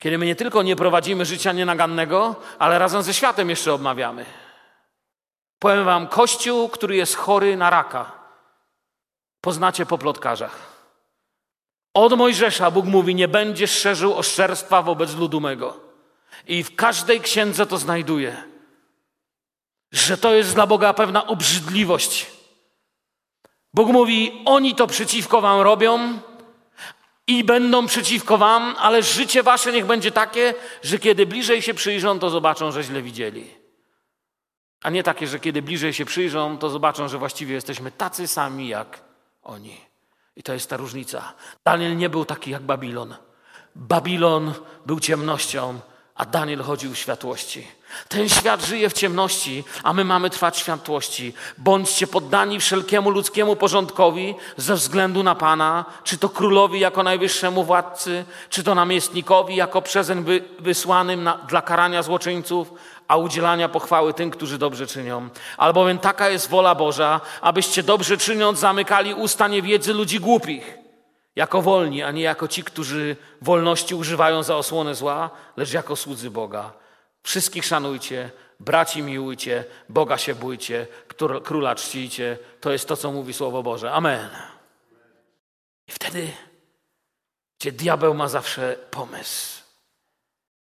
[0.00, 4.24] Kiedy my nie tylko nie prowadzimy życia nienagannego, ale razem ze światem jeszcze obmawiamy.
[5.58, 8.12] Powiem wam, kościół, który jest chory na raka,
[9.40, 10.70] poznacie po plotkarzach.
[11.94, 15.80] Od Mojżesza Bóg mówi, nie będziesz szerzył oszczerstwa wobec ludu mego.
[16.46, 18.44] I w każdej księdze to znajduje,
[19.92, 22.26] że to jest dla Boga pewna obrzydliwość.
[23.74, 26.20] Bóg mówi, oni to przeciwko wam robią,
[27.30, 32.18] i będą przeciwko wam, ale życie wasze niech będzie takie, że kiedy bliżej się przyjrzą,
[32.18, 33.46] to zobaczą, że źle widzieli.
[34.82, 38.68] A nie takie, że kiedy bliżej się przyjrzą, to zobaczą, że właściwie jesteśmy tacy sami
[38.68, 39.00] jak
[39.42, 39.80] oni.
[40.36, 41.34] I to jest ta różnica.
[41.64, 43.14] Daniel nie był taki jak Babilon.
[43.74, 44.54] Babilon
[44.86, 45.80] był ciemnością,
[46.20, 47.66] a Daniel chodził w światłości.
[48.08, 51.32] Ten świat żyje w ciemności, a my mamy trwać w światłości.
[51.58, 58.24] Bądźcie poddani wszelkiemu ludzkiemu porządkowi ze względu na Pana, czy to królowi jako najwyższemu władcy,
[58.50, 62.72] czy to namiestnikowi jako przezeń wy, wysłanym na, dla karania złoczyńców,
[63.08, 65.28] a udzielania pochwały tym, którzy dobrze czynią.
[65.56, 70.79] Albowiem taka jest wola Boża, abyście dobrze czyniąc zamykali usta niewiedzy ludzi głupich
[71.36, 76.30] jako wolni, a nie jako ci, którzy wolności używają za osłonę zła, lecz jako słudzy
[76.30, 76.72] Boga.
[77.22, 80.86] Wszystkich szanujcie, braci miłujcie, Boga się bójcie,
[81.44, 82.38] króla czcijcie.
[82.60, 83.92] To jest to, co mówi Słowo Boże.
[83.92, 84.30] Amen.
[85.88, 86.32] I wtedy,
[87.58, 89.62] gdzie diabeł ma zawsze pomysł.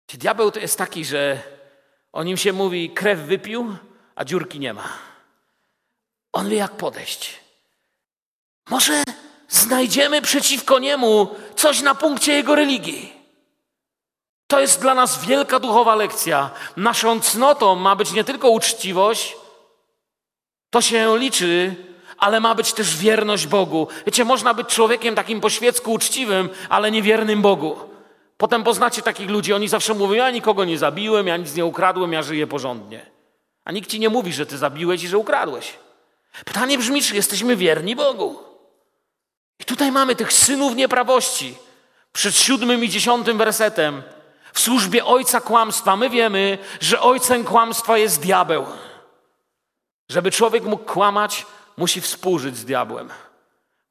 [0.08, 1.44] Gdzie diabeł to jest taki, że
[2.12, 3.76] o nim się mówi, krew wypił,
[4.16, 4.90] a dziurki nie ma.
[6.34, 7.40] On wie, jak podejść.
[8.70, 9.04] Może
[9.50, 13.14] znajdziemy przeciwko niemu coś na punkcie jego religii.
[14.48, 16.50] To jest dla nas wielka duchowa lekcja.
[16.78, 19.36] Naszą cnotą ma być nie tylko uczciwość,
[20.70, 21.76] to się liczy,
[22.18, 23.88] ale ma być też wierność Bogu.
[24.06, 27.76] Wiecie, można być człowiekiem takim po świecku uczciwym, ale niewiernym Bogu.
[28.38, 32.14] Potem poznacie takich ludzi, oni zawsze mówią: Ja nikogo nie zabiłem, ja nic nie ukradłem,
[32.14, 33.06] ja żyję porządnie.
[33.66, 35.74] A nikt ci nie mówi, że ty zabiłeś i że ukradłeś.
[36.46, 38.53] Pytanie brzmi, czy jesteśmy wierni Bogu?
[39.64, 41.56] I tutaj mamy tych synów nieprawości.
[42.14, 44.04] Przed siódmym i dziesiątym wersetem.
[44.54, 45.96] W służbie ojca kłamstwa.
[45.96, 48.66] My wiemy, że ojcem kłamstwa jest diabeł.
[50.10, 51.46] Żeby człowiek mógł kłamać,
[51.78, 53.10] musi współżyć z diabłem.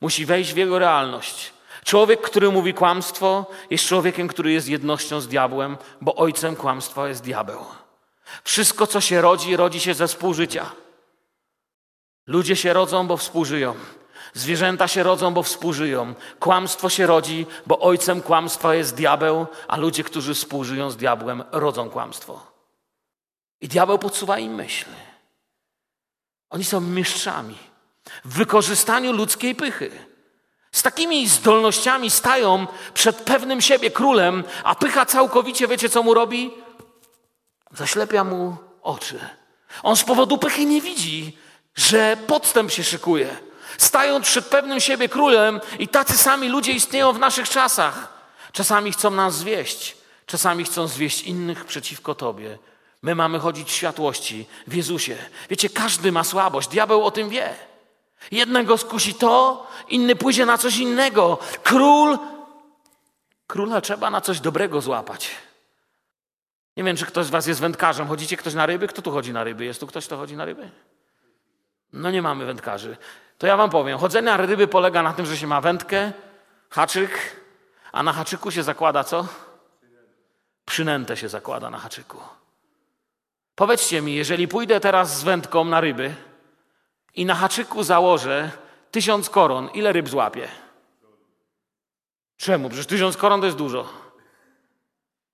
[0.01, 1.53] Musi wejść w jego realność.
[1.85, 7.23] Człowiek, który mówi kłamstwo, jest człowiekiem, który jest jednością z diabłem, bo ojcem kłamstwa jest
[7.23, 7.65] diabeł.
[8.45, 10.71] Wszystko, co się rodzi, rodzi się ze współżycia.
[12.27, 13.75] Ludzie się rodzą, bo współżyją.
[14.35, 16.15] Zwierzęta się rodzą, bo współżyją.
[16.41, 21.91] Kłamstwo się rodzi, bo ojcem kłamstwa jest diabeł, a ludzie, którzy współżyją z diabłem, rodzą
[21.91, 22.47] kłamstwo.
[23.61, 24.87] I diabeł podsuwa im myśl.
[26.51, 27.59] Oni są mistrzami
[28.25, 29.91] w wykorzystaniu ludzkiej pychy.
[30.73, 36.51] Z takimi zdolnościami stają przed pewnym siebie królem, a pycha całkowicie, wiecie co mu robi?
[37.71, 39.21] Zaślepia mu oczy.
[39.83, 41.39] On z powodu pychy nie widzi,
[41.75, 43.37] że podstęp się szykuje.
[43.79, 48.13] Stają przed pewnym siebie królem i tacy sami ludzie istnieją w naszych czasach.
[48.53, 49.97] Czasami chcą nas zwieść,
[50.27, 52.59] czasami chcą zwieść innych przeciwko Tobie.
[53.03, 55.17] My mamy chodzić w światłości, w Jezusie.
[55.51, 57.55] Wiecie, każdy ma słabość, diabeł o tym wie.
[58.31, 61.39] Jednego skusi to, inny pójdzie na coś innego.
[61.63, 62.19] Król,
[63.47, 65.31] króla trzeba na coś dobrego złapać.
[66.77, 68.09] Nie wiem, czy ktoś z Was jest wędkarzem.
[68.09, 68.89] Chodzicie ktoś na ryby?
[68.89, 69.65] Kto tu chodzi na ryby?
[69.65, 70.71] Jest tu ktoś, kto chodzi na ryby?
[71.93, 72.97] No nie mamy wędkarzy.
[73.43, 73.99] To ja Wam powiem.
[73.99, 76.13] Chodzenie na ryby polega na tym, że się ma wędkę,
[76.71, 77.37] haczyk,
[77.93, 79.27] a na haczyku się zakłada co?
[80.65, 82.19] Przynętę się zakłada na haczyku.
[83.55, 86.15] Powiedzcie mi, jeżeli pójdę teraz z wędką na ryby
[87.15, 88.51] i na haczyku założę
[88.91, 90.49] tysiąc koron, ile ryb złapię?
[92.37, 92.69] Czemu?
[92.69, 93.89] Przecież tysiąc koron to jest dużo.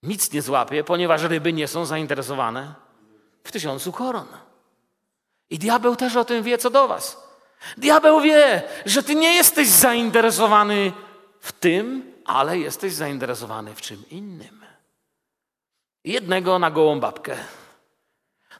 [0.03, 2.75] Nic nie złapię, ponieważ ryby nie są zainteresowane
[3.45, 4.27] w tysiącu koron.
[5.51, 7.28] I diabeł też o tym wie, co do was.
[7.77, 10.93] Diabeł wie, że ty nie jesteś zainteresowany
[11.41, 14.65] w tym, ale jesteś zainteresowany w czym innym.
[16.05, 17.37] Jednego na gołą babkę,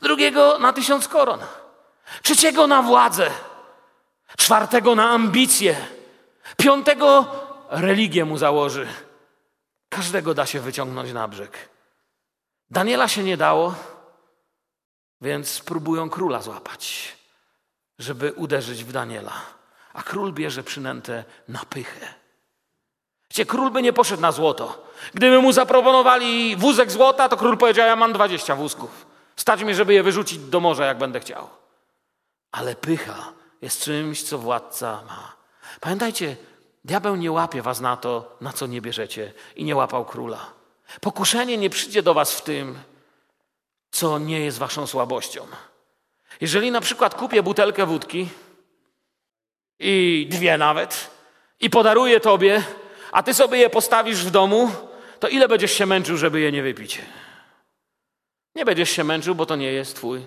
[0.01, 1.41] drugiego na tysiąc koron,
[2.23, 3.31] trzeciego na władzę,
[4.37, 5.77] czwartego na ambicje,
[6.57, 7.27] piątego
[7.69, 8.89] religię mu założy.
[9.89, 11.69] Każdego da się wyciągnąć na brzeg.
[12.71, 13.75] Daniela się nie dało,
[15.21, 17.17] więc spróbują króla złapać,
[17.99, 19.33] żeby uderzyć w Daniela.
[19.93, 22.15] A król bierze przynętę na pychę.
[23.31, 24.89] Wiecie, król by nie poszedł na złoto.
[25.15, 29.07] Gdyby mu zaproponowali wózek złota, to król powiedział: Ja mam dwadzieścia wózków.
[29.37, 31.49] Stać mi, żeby je wyrzucić do morza, jak będę chciał.
[32.53, 33.33] Ale pycha
[33.63, 35.33] jest czymś, co władca ma.
[35.81, 36.37] Pamiętajcie,
[36.85, 40.47] diabeł nie łapie was na to, na co nie bierzecie, i nie łapał króla.
[41.01, 42.79] Pokuszenie nie przyjdzie do was w tym,
[43.91, 45.47] co nie jest waszą słabością.
[46.41, 48.29] Jeżeli na przykład kupię butelkę wódki
[49.79, 51.11] i dwie nawet
[51.61, 52.63] i podaruję tobie,
[53.13, 54.71] a ty sobie je postawisz w domu,
[55.21, 57.03] to ile będziesz się męczył, żeby je nie wypić?
[58.55, 60.27] Nie będziesz się męczył, bo to nie jest twój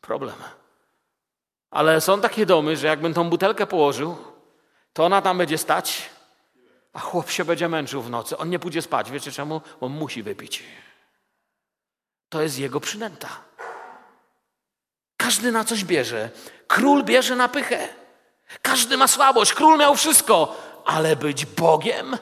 [0.00, 0.36] problem.
[1.70, 4.16] Ale są takie domy, że jakbym tą butelkę położył,
[4.92, 6.10] to ona tam będzie stać,
[6.92, 8.36] a chłop się będzie męczył w nocy.
[8.36, 9.10] On nie pójdzie spać.
[9.10, 9.60] Wiecie czemu?
[9.80, 10.62] Bo musi wypić.
[12.28, 13.28] To jest jego przynęta.
[15.30, 16.30] Każdy na coś bierze.
[16.66, 17.88] Król bierze na pychę.
[18.62, 19.52] Każdy ma słabość.
[19.52, 22.18] Król miał wszystko, ale być Bogiem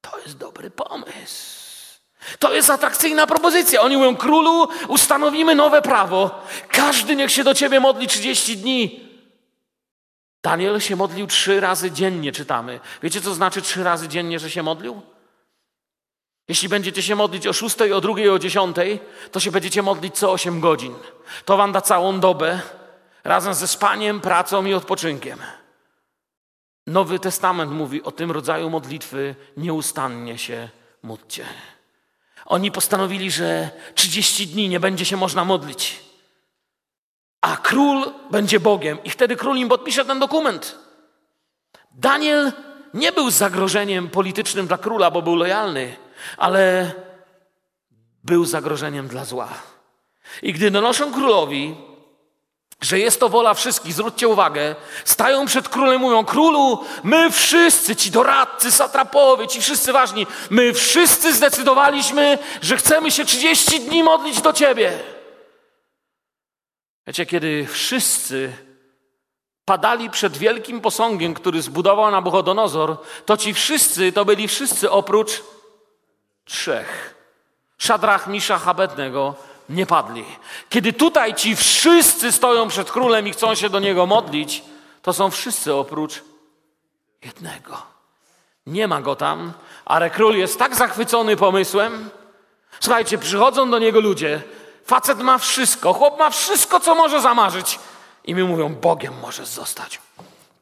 [0.00, 1.58] to jest dobry pomysł.
[2.38, 3.80] To jest atrakcyjna propozycja.
[3.80, 6.44] Oni mówią: Królu, ustanowimy nowe prawo.
[6.68, 9.08] Każdy niech się do ciebie modli 30 dni.
[10.42, 12.80] Daniel się modlił trzy razy dziennie, czytamy.
[13.02, 15.02] Wiecie, co znaczy trzy razy dziennie, że się modlił?
[16.48, 19.00] Jeśli będziecie się modlić o szóstej, o drugiej, o dziesiątej,
[19.32, 20.94] to się będziecie modlić co osiem godzin.
[21.44, 22.60] To wam da całą dobę,
[23.24, 25.38] razem ze spaniem, pracą i odpoczynkiem.
[26.86, 30.68] Nowy Testament mówi o tym rodzaju modlitwy, nieustannie się
[31.02, 31.44] módlcie.
[32.46, 36.00] Oni postanowili, że 30 dni nie będzie się można modlić,
[37.40, 39.04] a król będzie Bogiem.
[39.04, 40.78] I wtedy król im podpisze ten dokument.
[41.90, 42.52] Daniel
[42.94, 45.96] nie był zagrożeniem politycznym dla króla, bo był lojalny
[46.36, 46.92] ale
[48.24, 49.48] był zagrożeniem dla zła.
[50.42, 51.76] I gdy donoszą królowi,
[52.80, 57.96] że jest to wola wszystkich, zwróćcie uwagę, stają przed królem i mówią: Królu, my wszyscy,
[57.96, 64.40] ci doradcy, satrapowie, ci wszyscy ważni, my wszyscy zdecydowaliśmy, że chcemy się 30 dni modlić
[64.40, 64.98] do ciebie.
[67.06, 68.52] Wiecie, kiedy wszyscy
[69.64, 75.42] padali przed wielkim posągiem, który zbudował Nabuchodonozor, to ci wszyscy to byli wszyscy oprócz
[76.48, 77.14] trzech.
[77.78, 79.34] Szadrach, Misza, Abednego
[79.68, 80.24] nie padli.
[80.68, 84.62] Kiedy tutaj ci wszyscy stoją przed królem i chcą się do niego modlić,
[85.02, 86.22] to są wszyscy oprócz
[87.24, 87.82] jednego.
[88.66, 89.52] Nie ma go tam,
[89.84, 92.10] ale król jest tak zachwycony pomysłem.
[92.80, 94.42] Słuchajcie, przychodzą do niego ludzie.
[94.84, 97.78] Facet ma wszystko, chłop ma wszystko, co może zamarzyć.
[98.24, 100.00] I mi mówią, Bogiem możesz zostać.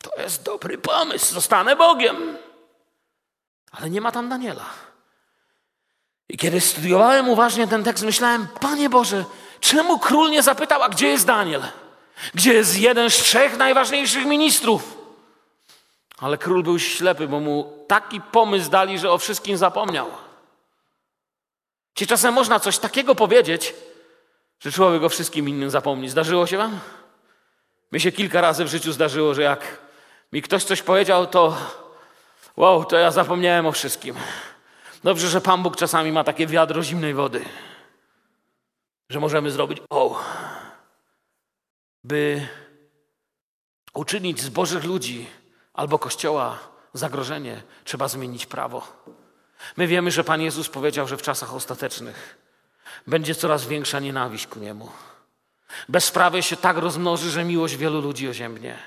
[0.02, 2.38] To jest dobry pomysł, zostanę Bogiem.
[3.72, 4.64] ale nie ma tam Daniela.
[6.28, 9.24] I kiedy studiowałem uważnie ten tekst, myślałem, Panie Boże,
[9.60, 11.62] czemu król nie zapytał, a gdzie jest Daniel?
[12.34, 14.96] Gdzie jest jeden z trzech najważniejszych ministrów?
[16.18, 20.10] Ale król był ślepy, bo mu taki pomysł dali, że o wszystkim zapomniał.
[21.94, 23.74] Czy czasem można coś takiego powiedzieć,
[24.60, 26.08] że człowiek o wszystkim innym zapomni?
[26.08, 26.78] Zdarzyło się wam?
[27.92, 29.78] Mi się kilka razy w życiu zdarzyło, że jak
[30.32, 31.56] mi ktoś coś powiedział, to
[32.56, 34.14] wow, to ja zapomniałem o wszystkim.
[35.06, 37.44] Dobrze, że Pan Bóg czasami ma takie wiadro zimnej wody,
[39.10, 40.22] że możemy zrobić o,
[42.04, 42.48] by
[43.94, 45.26] uczynić z Bożych ludzi
[45.74, 46.58] albo Kościoła
[46.92, 48.86] zagrożenie, trzeba zmienić prawo.
[49.76, 52.38] My wiemy, że Pan Jezus powiedział, że w czasach ostatecznych
[53.06, 54.88] będzie coraz większa nienawiść ku Niemu.
[55.88, 58.78] Bezprawie się tak rozmnoży, że miłość wielu ludzi oziębnie.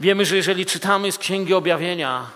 [0.00, 2.30] Wiemy, że jeżeli czytamy z Księgi Objawienia,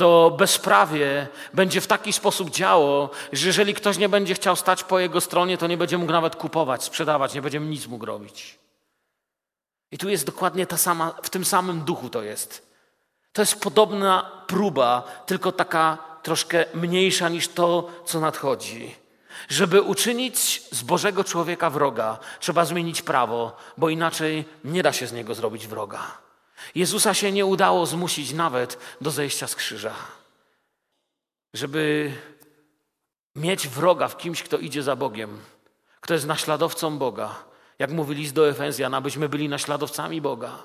[0.00, 4.98] to bezprawie będzie w taki sposób działo, że jeżeli ktoś nie będzie chciał stać po
[4.98, 8.58] jego stronie, to nie będzie mógł nawet kupować, sprzedawać, nie będzie nic mógł robić.
[9.92, 12.72] I tu jest dokładnie ta sama, w tym samym duchu to jest.
[13.32, 18.96] To jest podobna próba, tylko taka troszkę mniejsza niż to, co nadchodzi.
[19.48, 25.12] Żeby uczynić z Bożego człowieka wroga, trzeba zmienić prawo, bo inaczej nie da się z
[25.12, 26.29] niego zrobić wroga.
[26.74, 29.94] Jezusa się nie udało zmusić nawet do zejścia z krzyża.
[31.54, 32.12] Żeby
[33.36, 35.40] mieć wroga w kimś, kto idzie za Bogiem,
[36.00, 37.44] kto jest naśladowcą Boga,
[37.78, 40.62] jak mówi list do Efezjan, abyśmy byli naśladowcami Boga,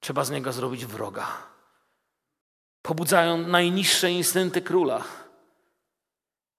[0.00, 1.26] trzeba z niego zrobić wroga.
[2.82, 5.04] Pobudzają najniższe instynkty króla.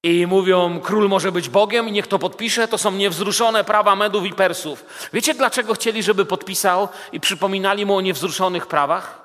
[0.04, 4.26] I mówią, król może być Bogiem i niech to podpisze, to są niewzruszone prawa Medów
[4.26, 4.86] i Persów.
[5.14, 9.22] Wiecie dlaczego chcieli, żeby podpisał i przypominali mu o niewzruszonych prawach?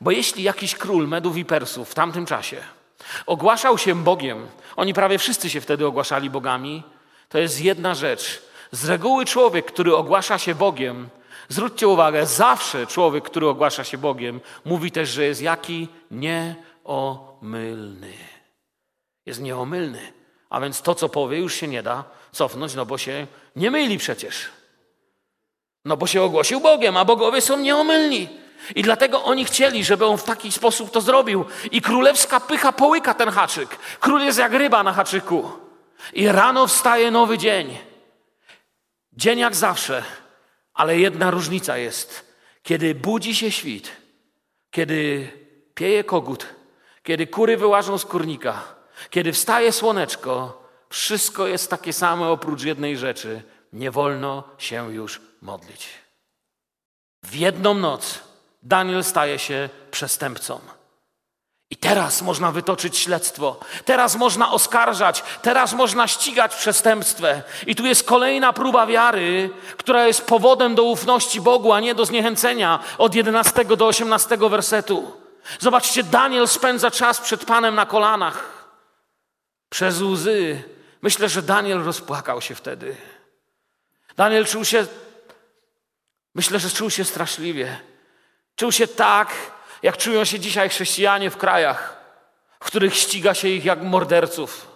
[0.00, 2.56] Bo jeśli jakiś król Medów i Persów w tamtym czasie
[3.26, 4.46] ogłaszał się Bogiem,
[4.76, 6.82] oni prawie wszyscy się wtedy ogłaszali bogami,
[7.28, 8.42] to jest jedna rzecz.
[8.72, 11.08] Z reguły człowiek, który ogłasza się Bogiem,
[11.48, 16.92] zwróćcie uwagę, zawsze człowiek, który ogłasza się Bogiem, mówi też, że jest jaki nieomylny
[19.26, 20.12] jest nieomylny.
[20.50, 23.98] A więc to, co powie, już się nie da cofnąć, no bo się nie myli
[23.98, 24.48] przecież.
[25.84, 28.28] No bo się ogłosił Bogiem, a bogowie są nieomylni.
[28.74, 31.44] I dlatego oni chcieli, żeby on w taki sposób to zrobił.
[31.70, 33.76] I królewska pycha połyka ten haczyk.
[34.00, 35.50] Król jest jak ryba na haczyku.
[36.12, 37.78] I rano wstaje nowy dzień.
[39.12, 40.04] Dzień jak zawsze,
[40.74, 42.32] ale jedna różnica jest.
[42.62, 43.92] Kiedy budzi się świt,
[44.70, 45.30] kiedy
[45.74, 46.46] pieje kogut,
[47.02, 48.71] kiedy kury wyłażą z kurnika,
[49.10, 53.42] kiedy wstaje słoneczko, wszystko jest takie same oprócz jednej rzeczy.
[53.72, 55.88] Nie wolno się już modlić.
[57.22, 58.18] W jedną noc
[58.62, 60.60] Daniel staje się przestępcą.
[61.70, 67.42] I teraz można wytoczyć śledztwo, teraz można oskarżać, teraz można ścigać przestępstwem.
[67.66, 72.04] I tu jest kolejna próba wiary, która jest powodem do ufności Bogu, a nie do
[72.04, 75.12] zniechęcenia od 11 do 18 wersetu.
[75.58, 78.61] Zobaczcie, Daniel spędza czas przed Panem na kolanach
[79.72, 80.62] przez łzy.
[81.02, 82.96] Myślę, że Daniel rozpłakał się wtedy.
[84.16, 84.86] Daniel czuł się,
[86.34, 87.80] myślę, że czuł się straszliwie.
[88.56, 89.34] Czuł się tak,
[89.82, 91.96] jak czują się dzisiaj chrześcijanie w krajach,
[92.60, 94.68] w których ściga się ich jak morderców.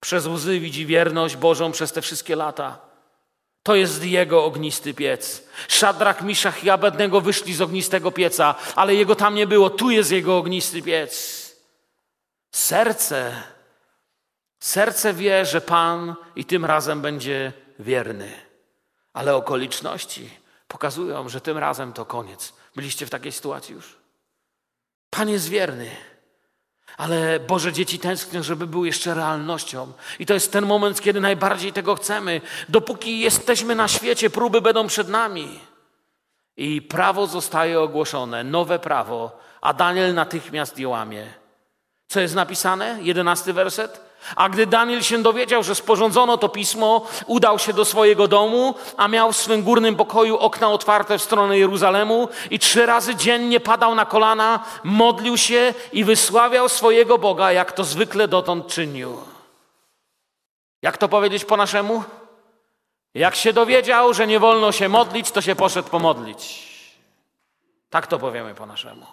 [0.00, 2.78] Przez łzy widzi wierność Bożą przez te wszystkie lata.
[3.62, 5.42] To jest jego ognisty piec.
[5.68, 9.70] Szadrak, Miszach i Abednego wyszli z ognistego pieca, ale jego tam nie było.
[9.70, 11.42] Tu jest jego ognisty piec.
[12.54, 13.51] Serce
[14.62, 18.32] Serce wie, że Pan i tym razem będzie wierny,
[19.12, 20.30] ale okoliczności
[20.68, 22.52] pokazują, że tym razem to koniec.
[22.76, 23.96] Byliście w takiej sytuacji już?
[25.10, 25.90] Pan jest wierny,
[26.96, 29.92] ale Boże dzieci tęsknią, żeby był jeszcze realnością.
[30.18, 32.40] I to jest ten moment, kiedy najbardziej tego chcemy.
[32.68, 35.60] Dopóki jesteśmy na świecie, próby będą przed nami.
[36.56, 41.26] I prawo zostaje ogłoszone, nowe prawo, a Daniel natychmiast je łamie.
[42.08, 42.98] Co jest napisane?
[43.00, 44.11] Jedenasty werset.
[44.36, 49.08] A gdy Daniel się dowiedział, że sporządzono to pismo, udał się do swojego domu, a
[49.08, 53.94] miał w swym górnym pokoju okna otwarte w stronę Jeruzalemu i trzy razy dziennie padał
[53.94, 59.16] na kolana, modlił się i wysławiał swojego Boga, jak to zwykle dotąd czynił.
[60.82, 62.04] Jak to powiedzieć po naszemu?
[63.14, 66.72] Jak się dowiedział, że nie wolno się modlić, to się poszedł pomodlić.
[67.90, 69.06] Tak to powiemy po naszemu.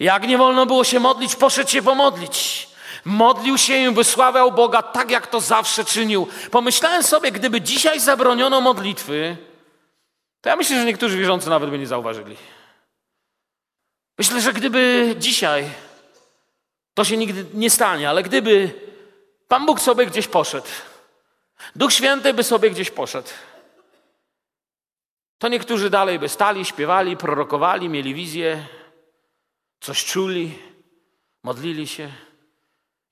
[0.00, 2.68] Jak nie wolno było się modlić, poszedł się pomodlić.
[3.04, 6.28] Modlił się i wysławiał Boga tak, jak to zawsze czynił.
[6.50, 9.36] Pomyślałem sobie, gdyby dzisiaj zabroniono modlitwy,
[10.40, 12.36] to ja myślę, że niektórzy wierzący nawet by nie zauważyli.
[14.18, 15.70] Myślę, że gdyby dzisiaj
[16.94, 18.80] To się nigdy nie stanie, ale gdyby
[19.48, 20.68] Pan Bóg sobie gdzieś poszedł,
[21.76, 23.28] Duch Święty by sobie gdzieś poszedł,
[25.38, 28.66] to niektórzy dalej by stali, śpiewali, prorokowali, mieli wizję,
[29.80, 30.58] coś czuli,
[31.42, 32.12] modlili się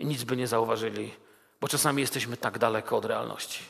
[0.01, 1.15] i nic by nie zauważyli,
[1.61, 3.63] bo czasami jesteśmy tak daleko od realności.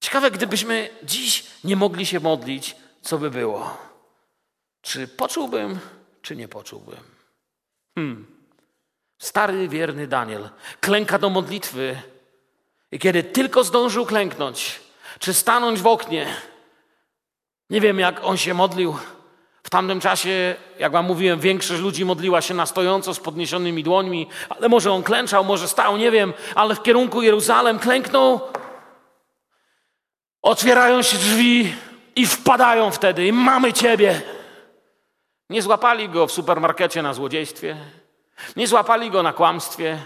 [0.00, 3.78] Ciekawe, gdybyśmy dziś nie mogli się modlić, co by było?
[4.82, 5.78] Czy poczułbym,
[6.22, 7.00] czy nie poczułbym?
[7.94, 8.26] Hmm.
[9.18, 10.50] Stary, wierny Daniel
[10.80, 12.02] klęka do modlitwy
[12.92, 14.80] i kiedy tylko zdążył klęknąć,
[15.18, 16.36] czy stanąć w oknie,
[17.70, 18.96] nie wiem jak on się modlił.
[19.70, 24.26] W tamtym czasie, jak wam mówiłem, większość ludzi modliła się na stojąco z podniesionymi dłońmi,
[24.48, 28.40] ale może on klęczał, może stał, nie wiem, ale w kierunku Jeruzalem klęknął.
[30.42, 31.74] Otwierają się drzwi
[32.16, 34.22] i wpadają wtedy i mamy Ciebie.
[35.50, 37.76] Nie złapali go w supermarkecie na złodziejstwie,
[38.56, 39.98] nie złapali go na kłamstwie,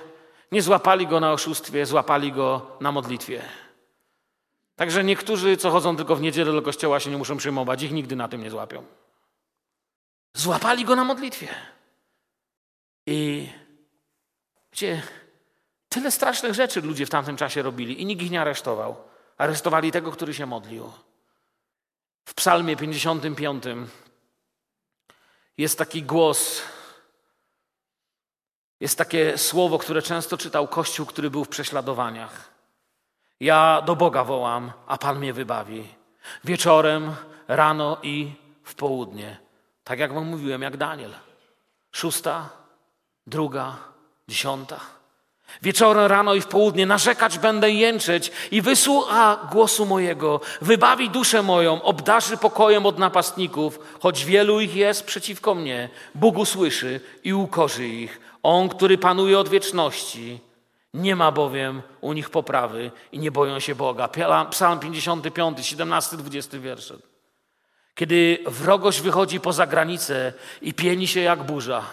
[0.53, 3.43] nie złapali go na oszustwie, złapali go na modlitwie.
[4.77, 8.17] Także niektórzy, co chodzą tylko w niedzielę do kościoła, się nie muszą przyjmować, ich nigdy
[8.17, 8.85] na tym nie złapią.
[10.35, 11.49] Złapali go na modlitwie.
[13.07, 13.49] I
[14.71, 15.03] gdzie
[15.89, 18.97] tyle strasznych rzeczy ludzie w tamtym czasie robili i nikt ich nie aresztował.
[19.39, 20.93] Aresztowali tego, który się modlił.
[22.25, 23.65] W Psalmie 55
[25.59, 26.63] jest taki głos,
[28.81, 32.51] jest takie słowo, które często czytał Kościół, który był w prześladowaniach.
[33.41, 35.95] Ja do Boga wołam, a Pan mnie wybawi.
[36.45, 37.15] Wieczorem,
[37.49, 38.33] rano i
[38.63, 39.44] w południe.
[39.85, 41.15] Tak jak wam mówiłem, jak Daniel.
[41.93, 42.49] Szósta,
[43.27, 43.77] druga,
[44.29, 44.81] dziesiąta.
[45.63, 51.83] Wieczorem, rano i w południe narzekać będę jęczeć i wysłucha głosu mojego, wybawi duszę moją,
[51.83, 55.89] obdarzy pokojem od napastników, choć wielu ich jest przeciwko mnie.
[56.15, 58.21] Bóg usłyszy i ukorzy ich.
[58.43, 60.41] On, który panuje od wieczności.
[60.95, 64.09] Nie ma bowiem u nich poprawy i nie boją się Boga.
[64.51, 67.14] Psalm 55, 17-20 wiersze.
[67.95, 70.33] Kiedy wrogość wychodzi poza granicę
[70.63, 71.85] i pieni się jak burza,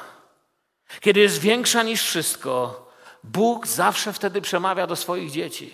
[0.99, 2.81] kiedy jest większa niż wszystko,
[3.23, 5.73] Bóg zawsze wtedy przemawia do swoich dzieci.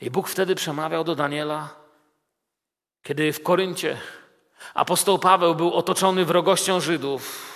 [0.00, 1.74] I Bóg wtedy przemawiał do Daniela,
[3.02, 4.00] kiedy w Koryncie
[4.74, 7.50] apostoł Paweł był otoczony wrogością Żydów.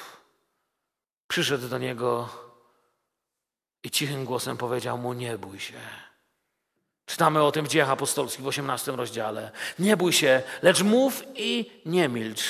[1.29, 2.29] Przyszedł do niego
[3.83, 6.08] i cichym głosem powiedział mu: Nie bój się.
[7.09, 9.51] Czytamy o tym w dziejach apostolskich w 18 rozdziale.
[9.79, 12.43] Nie bój się, lecz mów i nie milcz,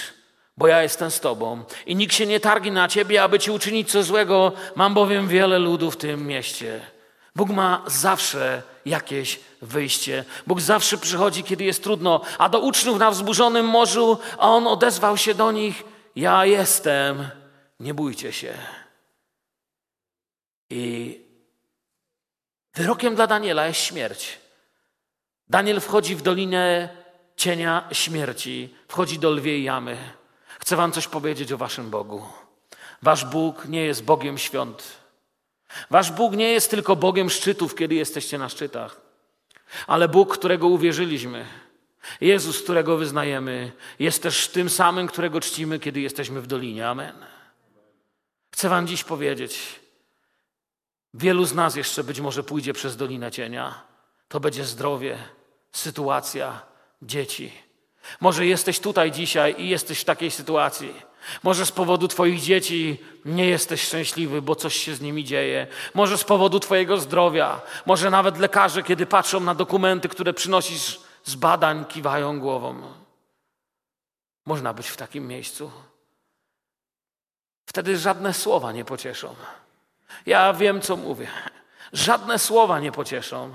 [0.56, 3.90] bo ja jestem z tobą i nikt się nie targi na ciebie, aby ci uczynić
[3.90, 4.52] coś złego.
[4.76, 6.80] Mam bowiem wiele ludu w tym mieście.
[7.36, 10.24] Bóg ma zawsze jakieś wyjście.
[10.46, 15.16] Bóg zawsze przychodzi, kiedy jest trudno, a do uczniów na wzburzonym morzu, a on odezwał
[15.16, 15.84] się do nich:
[16.16, 17.28] Ja jestem,
[17.80, 18.54] nie bójcie się.
[20.70, 21.20] I
[22.74, 24.47] wyrokiem dla Daniela jest śmierć.
[25.50, 26.88] Daniel wchodzi w dolinę
[27.36, 29.96] cienia śmierci, wchodzi do lwiej jamy.
[30.58, 32.22] Chcę Wam coś powiedzieć o Waszym Bogu.
[33.02, 34.98] Wasz Bóg nie jest Bogiem świąt.
[35.90, 39.00] Wasz Bóg nie jest tylko Bogiem szczytów, kiedy jesteście na szczytach,
[39.86, 41.46] ale Bóg, którego uwierzyliśmy,
[42.20, 46.88] Jezus, którego wyznajemy, jest też tym samym, którego czcimy, kiedy jesteśmy w dolinie.
[46.88, 47.14] Amen.
[48.50, 49.80] Chcę Wam dziś powiedzieć,
[51.14, 53.82] wielu z nas jeszcze być może pójdzie przez dolinę cienia.
[54.28, 55.18] To będzie zdrowie,
[55.72, 56.60] sytuacja,
[57.02, 57.52] dzieci.
[58.20, 60.94] Może jesteś tutaj dzisiaj i jesteś w takiej sytuacji.
[61.42, 65.66] Może z powodu Twoich dzieci nie jesteś szczęśliwy, bo coś się z nimi dzieje.
[65.94, 67.60] Może z powodu Twojego zdrowia.
[67.86, 72.82] Może nawet lekarze, kiedy patrzą na dokumenty, które przynosisz z badań, kiwają głową.
[74.46, 75.70] Można być w takim miejscu.
[77.66, 79.34] Wtedy żadne słowa nie pocieszą.
[80.26, 81.28] Ja wiem, co mówię.
[81.92, 83.54] Żadne słowa nie pocieszą.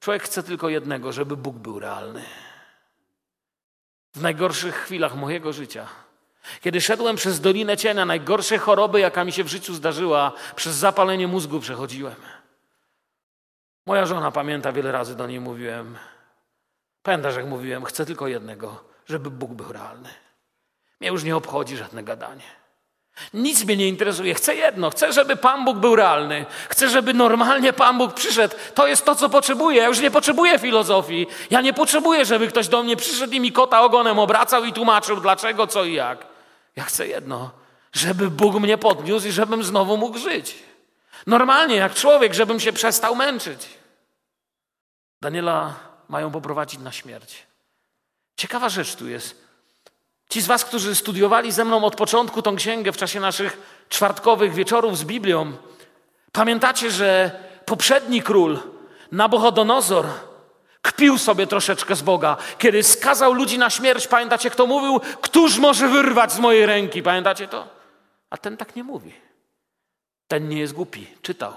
[0.00, 2.22] Człowiek chce tylko jednego, żeby Bóg był realny.
[4.14, 5.86] W najgorszych chwilach mojego życia,
[6.60, 11.28] kiedy szedłem przez Dolinę Cienia, najgorsze choroby, jaka mi się w życiu zdarzyła, przez zapalenie
[11.28, 12.14] mózgu przechodziłem.
[13.86, 15.98] Moja żona pamięta, wiele razy do niej mówiłem.
[17.02, 20.08] Pamiętasz, jak mówiłem, chcę tylko jednego, żeby Bóg był realny.
[21.00, 22.59] Mnie już nie obchodzi żadne gadanie.
[23.34, 24.34] Nic mnie nie interesuje.
[24.34, 24.90] Chcę jedno.
[24.90, 26.46] Chcę, żeby Pan Bóg był realny.
[26.68, 28.56] Chcę, żeby normalnie Pan Bóg przyszedł.
[28.74, 29.78] To jest to, co potrzebuję.
[29.78, 31.26] Ja już nie potrzebuję filozofii.
[31.50, 35.20] Ja nie potrzebuję, żeby ktoś do mnie przyszedł i mi kota ogonem obracał i tłumaczył
[35.20, 36.26] dlaczego, co i jak.
[36.76, 37.50] Ja chcę jedno.
[37.92, 40.54] Żeby Bóg mnie podniósł i żebym znowu mógł żyć.
[41.26, 43.68] Normalnie, jak człowiek, żebym się przestał męczyć.
[45.22, 45.74] Daniela
[46.08, 47.46] mają poprowadzić na śmierć.
[48.36, 49.49] Ciekawa rzecz tu jest.
[50.30, 53.58] Ci z Was, którzy studiowali ze mną od początku tą księgę w czasie naszych
[53.88, 55.52] czwartkowych wieczorów z Biblią,
[56.32, 57.30] Pamiętacie, że
[57.64, 58.58] poprzedni król,
[59.12, 60.06] Nabuchodonozor,
[60.82, 64.06] kpił sobie troszeczkę z Boga, kiedy skazał ludzi na śmierć.
[64.06, 65.00] Pamiętacie, kto mówił?
[65.20, 67.02] Któż może wyrwać z mojej ręki?
[67.02, 67.68] Pamiętacie to?
[68.30, 69.12] A ten tak nie mówi.
[70.28, 71.52] Ten nie jest głupi, czytał.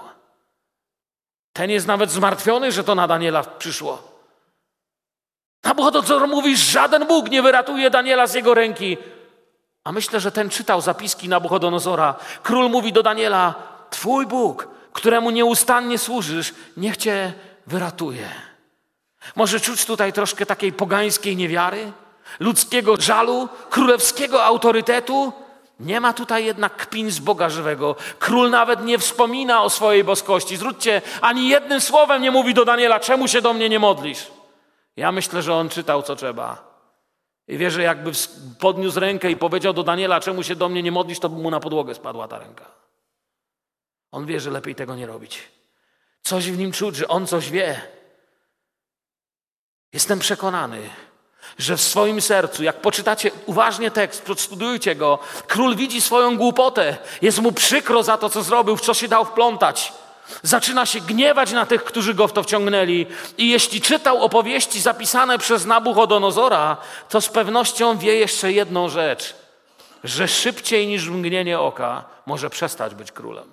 [1.52, 4.13] Ten jest nawet zmartwiony, że to na Daniela przyszło.
[5.64, 8.96] Nabuchodonozor mówi, żaden Bóg nie wyratuje Daniela z jego ręki.
[9.84, 12.14] A myślę, że ten czytał zapiski Nabuchodonozora.
[12.42, 13.54] Król mówi do Daniela,
[13.90, 17.32] twój Bóg, któremu nieustannie służysz, niech cię
[17.66, 18.28] wyratuje.
[19.36, 21.92] Może czuć tutaj troszkę takiej pogańskiej niewiary,
[22.40, 25.32] ludzkiego żalu, królewskiego autorytetu.
[25.80, 27.96] Nie ma tutaj jednak kpin z Boga żywego.
[28.18, 30.56] Król nawet nie wspomina o swojej boskości.
[30.56, 34.33] Zwróćcie, ani jednym słowem nie mówi do Daniela, czemu się do mnie nie modlisz.
[34.96, 36.74] Ja myślę, że on czytał co trzeba.
[37.48, 38.10] I wie, że jakby
[38.58, 41.50] podniósł rękę i powiedział do Daniela, czemu się do mnie nie modlisz, to by mu
[41.50, 42.70] na podłogę spadła ta ręka.
[44.10, 45.42] On wie, że lepiej tego nie robić.
[46.22, 47.80] Coś w nim czuć, że on coś wie.
[49.92, 50.90] Jestem przekonany,
[51.58, 57.38] że w swoim sercu, jak poczytacie uważnie tekst, przestudiujcie go, król widzi swoją głupotę, jest
[57.38, 59.92] mu przykro za to, co zrobił, w co się dał wplątać.
[60.42, 63.06] Zaczyna się gniewać na tych, którzy go w to wciągnęli.
[63.38, 66.76] I jeśli czytał opowieści zapisane przez Nabuchodonozora,
[67.08, 69.34] to z pewnością wie jeszcze jedną rzecz,
[70.04, 73.50] że szybciej niż mgnienie oka może przestać być królem.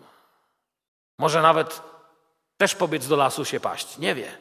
[1.19, 1.82] Może nawet
[2.57, 3.97] też pobiec do lasu się paść.
[3.97, 4.32] Nie wie.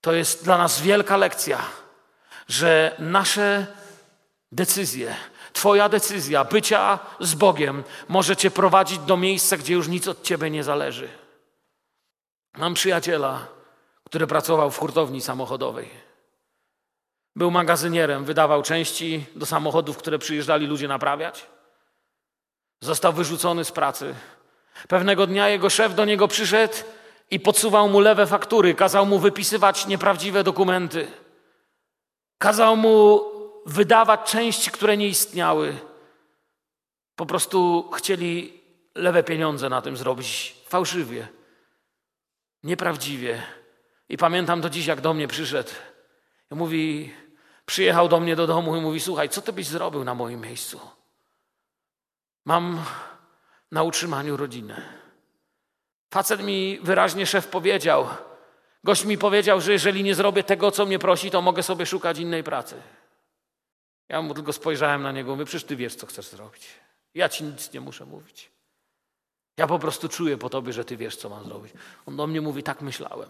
[0.00, 1.58] To jest dla nas wielka lekcja,
[2.48, 3.66] że nasze
[4.52, 5.16] decyzje,
[5.58, 10.50] Twoja decyzja bycia z Bogiem może Cię prowadzić do miejsca, gdzie już nic od Ciebie
[10.50, 11.08] nie zależy.
[12.56, 13.46] Mam przyjaciela,
[14.04, 15.90] który pracował w hurtowni samochodowej.
[17.36, 21.46] Był magazynierem, wydawał części do samochodów, które przyjeżdżali ludzie naprawiać.
[22.80, 24.14] Został wyrzucony z pracy.
[24.88, 26.74] Pewnego dnia jego szef do niego przyszedł
[27.30, 31.08] i podsuwał mu lewe faktury, kazał mu wypisywać nieprawdziwe dokumenty.
[32.38, 33.37] Kazał mu
[33.68, 35.78] wydawać części, które nie istniały.
[37.16, 38.60] Po prostu chcieli
[38.94, 41.28] lewe pieniądze na tym zrobić, fałszywie,
[42.62, 43.42] nieprawdziwie.
[44.08, 45.70] I pamiętam do dziś, jak do mnie przyszedł.
[46.52, 47.12] I mówi,
[47.66, 50.80] przyjechał do mnie do domu i mówi, słuchaj, co ty byś zrobił na moim miejscu?
[52.44, 52.84] Mam
[53.72, 54.82] na utrzymaniu rodzinę.
[56.10, 58.08] Facet mi wyraźnie szef powiedział,
[58.84, 62.18] gość mi powiedział, że jeżeli nie zrobię tego, co mnie prosi, to mogę sobie szukać
[62.18, 62.82] innej pracy.
[64.08, 66.68] Ja mu tylko spojrzałem na niego, mówię, przecież ty wiesz, co chcesz zrobić.
[67.14, 68.50] Ja ci nic nie muszę mówić.
[69.56, 71.72] Ja po prostu czuję po tobie, że ty wiesz, co mam zrobić.
[72.06, 73.28] On do mnie mówi, tak myślałem.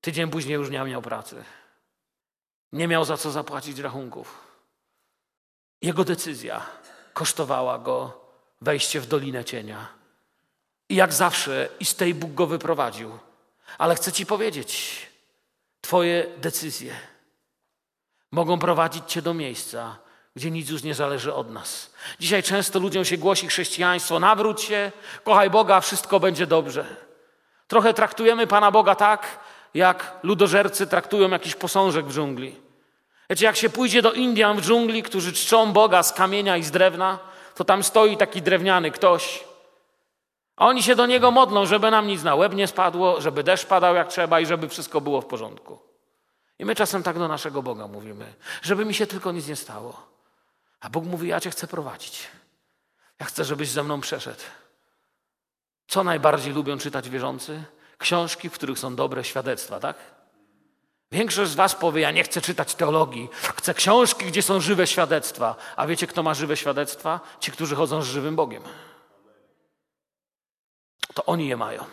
[0.00, 1.44] Tydzień później już nie miał pracy.
[2.72, 4.38] Nie miał za co zapłacić rachunków.
[5.82, 6.66] Jego decyzja
[7.12, 8.20] kosztowała go
[8.60, 9.88] wejście w Dolinę Cienia.
[10.88, 13.18] I jak zawsze, i z tej Bóg go wyprowadził.
[13.78, 15.06] Ale chcę Ci powiedzieć,
[15.80, 17.09] Twoje decyzje
[18.32, 19.96] mogą prowadzić Cię do miejsca,
[20.36, 21.94] gdzie nic już nie zależy od nas.
[22.20, 24.92] Dzisiaj często ludziom się głosi chrześcijaństwo: nawróć się,
[25.24, 26.84] kochaj Boga, wszystko będzie dobrze.
[27.68, 29.38] Trochę traktujemy Pana Boga tak,
[29.74, 32.56] jak ludożercy traktują jakiś posążek w dżungli.
[33.30, 36.70] Wiecie, jak się pójdzie do Indian w dżungli, którzy czczą Boga z kamienia i z
[36.70, 37.18] drewna,
[37.54, 39.44] to tam stoi taki drewniany ktoś.
[40.56, 43.66] A oni się do niego modlą, żeby nam nic na łeb nie spadło, żeby deszcz
[43.66, 45.89] padał jak trzeba i żeby wszystko było w porządku.
[46.60, 50.06] I my czasem tak do naszego Boga mówimy, żeby mi się tylko nic nie stało.
[50.80, 52.28] A Bóg mówi: Ja Cię chcę prowadzić.
[53.20, 54.40] Ja chcę, żebyś ze mną przeszedł.
[55.88, 57.64] Co najbardziej lubią czytać wierzący?
[57.98, 59.96] Książki, w których są dobre świadectwa, tak?
[61.12, 65.56] Większość z Was powie: Ja nie chcę czytać teologii, chcę książki, gdzie są żywe świadectwa.
[65.76, 67.20] A wiecie, kto ma żywe świadectwa?
[67.40, 68.62] Ci, którzy chodzą z żywym Bogiem.
[71.14, 71.84] To oni je mają.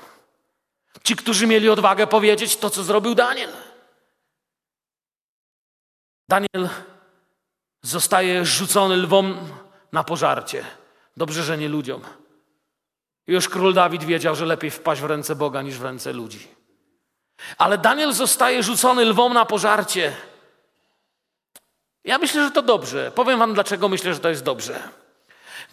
[1.04, 3.67] Ci, którzy mieli odwagę powiedzieć to, co zrobił Daniel.
[6.30, 6.70] Daniel
[7.82, 9.38] zostaje rzucony lwom
[9.92, 10.66] na pożarcie.
[11.18, 12.02] Dobrze, że nie ludziom.
[13.28, 16.48] Już król Dawid wiedział, że lepiej wpaść w ręce Boga niż w ręce ludzi.
[17.58, 20.16] Ale Daniel zostaje rzucony lwom na pożarcie.
[22.04, 23.12] Ja myślę, że to dobrze.
[23.16, 24.90] Powiem wam, dlaczego myślę, że to jest dobrze.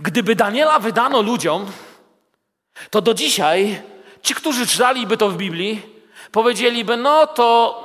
[0.01, 1.73] Gdyby Daniela wydano ludziom,
[2.91, 3.83] to do dzisiaj
[4.23, 5.83] ci, którzy czytaliby to w Biblii,
[6.33, 7.84] powiedzieliby: No to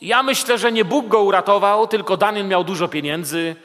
[0.00, 3.56] ja myślę, że nie Bóg go uratował, tylko Daniel miał dużo pieniędzy,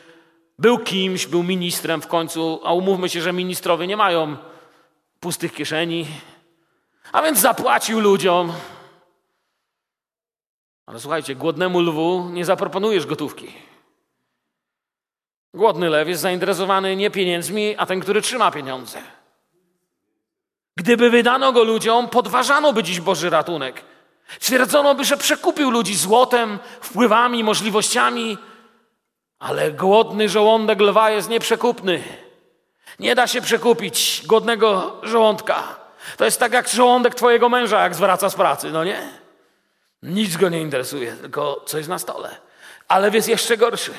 [0.60, 4.38] był kimś, był ministrem w końcu, a umówmy się, że ministrowie nie mają
[5.20, 6.06] pustych kieszeni,
[7.12, 8.54] a więc zapłacił ludziom.
[10.86, 13.54] Ale słuchajcie, głodnemu lwu nie zaproponujesz gotówki.
[15.54, 19.02] Głodny lew jest zainteresowany nie pieniędzmi, a ten, który trzyma pieniądze.
[20.78, 23.93] Gdyby wydano go ludziom, podważano by dziś Boży ratunek.
[24.40, 28.38] Twierdzono by, że przekupił ludzi złotem, wpływami, możliwościami,
[29.40, 32.04] ale głodny żołądek lwa jest nieprzekupny.
[33.00, 35.64] Nie da się przekupić głodnego żołądka.
[36.18, 39.10] To jest tak jak żołądek twojego męża, jak zwraca z pracy, no nie?
[40.04, 42.36] Nic go nie interesuje, tylko co jest na stole.
[42.88, 43.94] Ale jest jeszcze gorszy.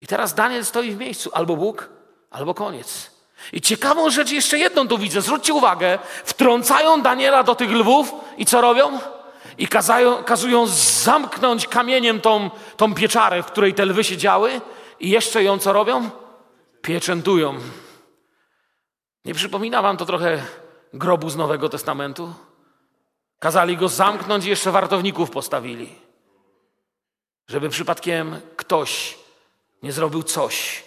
[0.00, 1.30] I teraz Daniel stoi w miejscu.
[1.32, 1.88] Albo Bóg,
[2.30, 3.13] albo koniec.
[3.52, 5.22] I ciekawą rzecz jeszcze jedną tu widzę.
[5.22, 5.98] Zwróćcie uwagę.
[6.24, 8.98] Wtrącają Daniela do tych lwów i co robią?
[9.58, 10.66] I kazają, kazują
[11.02, 14.60] zamknąć kamieniem tą, tą pieczarę, w której te lwy siedziały.
[15.00, 16.10] I jeszcze ją co robią?
[16.82, 17.54] Pieczętują.
[19.24, 20.42] Nie przypomina wam to trochę
[20.92, 22.34] grobu z Nowego Testamentu?
[23.38, 25.94] Kazali go zamknąć i jeszcze wartowników postawili.
[27.48, 29.18] Żeby przypadkiem ktoś
[29.82, 30.84] nie zrobił coś.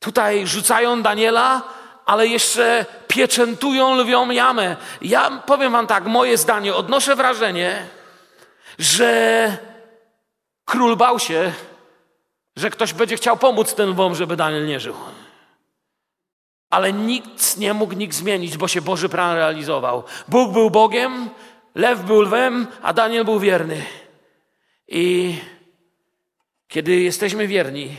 [0.00, 1.62] Tutaj rzucają Daniela,
[2.06, 4.76] ale jeszcze pieczętują lwią jamę.
[5.02, 7.86] Ja powiem wam tak, moje zdanie, odnoszę wrażenie,
[8.78, 9.58] że
[10.64, 11.52] król bał się,
[12.56, 14.94] że ktoś będzie chciał pomóc tym lwom, żeby Daniel nie żył.
[16.70, 20.04] Ale nikt nie mógł nikt zmienić, bo się Boży plan realizował.
[20.28, 21.30] Bóg był Bogiem,
[21.74, 23.82] lew był lwem, a Daniel był wierny.
[24.88, 25.34] I
[26.68, 27.96] kiedy jesteśmy wierni,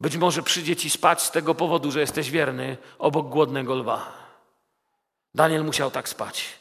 [0.00, 4.12] być może przyjdzie ci spać z tego powodu, że jesteś wierny obok głodnego lwa.
[5.34, 6.58] Daniel musiał tak spać.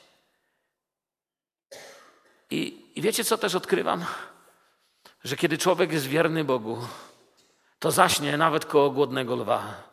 [2.51, 4.05] I, I wiecie, co też odkrywam?
[5.23, 6.77] Że kiedy człowiek jest wierny Bogu,
[7.79, 9.83] to zaśnie nawet koło głodnego lwa.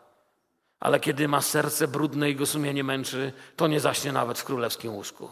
[0.80, 4.94] Ale kiedy ma serce brudne i go sumienie męczy, to nie zaśnie nawet w królewskim
[4.94, 5.30] łóżku.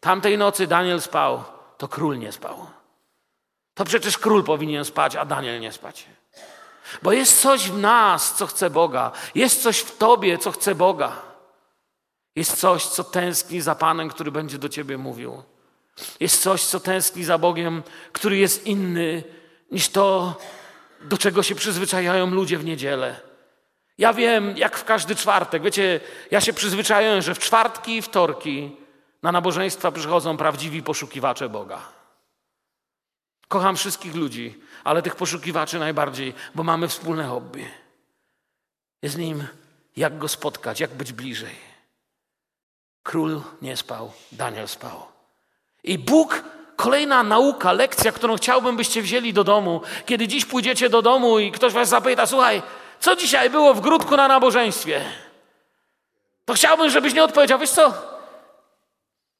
[0.00, 1.44] Tamtej nocy Daniel spał,
[1.78, 2.66] to król nie spał.
[3.74, 6.06] To przecież król powinien spać, a Daniel nie spać.
[7.02, 9.12] Bo jest coś w nas, co chce Boga.
[9.34, 11.22] Jest coś w tobie, co chce Boga.
[12.36, 15.42] Jest coś, co tęskni za Panem, który będzie do ciebie mówił.
[16.20, 17.82] Jest coś, co tęskni za Bogiem,
[18.12, 19.24] który jest inny
[19.70, 20.34] niż to,
[21.02, 23.20] do czego się przyzwyczajają ludzie w niedzielę.
[23.98, 25.62] Ja wiem, jak w każdy czwartek.
[25.62, 28.76] Wiecie, ja się przyzwyczaiłem, że w czwartki i wtorki
[29.22, 31.80] na nabożeństwa przychodzą prawdziwi poszukiwacze Boga.
[33.48, 37.70] Kocham wszystkich ludzi, ale tych poszukiwaczy najbardziej, bo mamy wspólne hobby.
[39.02, 39.46] Jest nim,
[39.96, 41.54] jak go spotkać, jak być bliżej.
[43.02, 45.02] Król nie spał, Daniel spał.
[45.84, 46.44] I Bóg,
[46.76, 49.80] kolejna nauka, lekcja, którą chciałbym, byście wzięli do domu.
[50.06, 52.62] Kiedy dziś pójdziecie do domu i ktoś was zapyta, słuchaj,
[53.00, 55.04] co dzisiaj było w grudku na nabożeństwie?
[56.44, 57.92] To chciałbym, żebyś nie odpowiedział, wiesz co?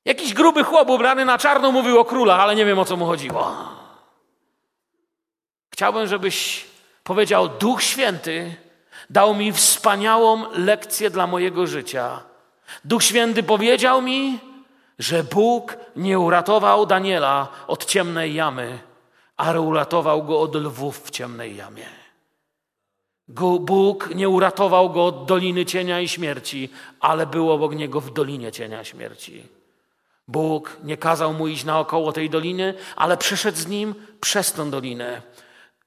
[0.05, 3.07] Jakiś gruby chłop ubrany na czarno mówił o królach, ale nie wiem o co mu
[3.07, 3.80] chodziło.
[5.81, 6.67] Chciałbym, żebyś
[7.05, 8.55] powiedział: Duch Święty
[9.11, 12.23] dał mi wspaniałą lekcję dla mojego życia.
[12.85, 14.39] Duch Święty powiedział mi,
[14.99, 18.79] że Bóg nie uratował Daniela od ciemnej jamy,
[19.37, 21.89] ale uratował go od lwów w ciemnej jamie.
[23.61, 26.71] Bóg nie uratował go od doliny cienia i śmierci,
[27.01, 29.47] ale był obok niego w dolinie cienia śmierci.
[30.29, 35.23] Bóg nie kazał mu iść naokoło tej doliny, ale przeszedł z nim przez tę dolinę.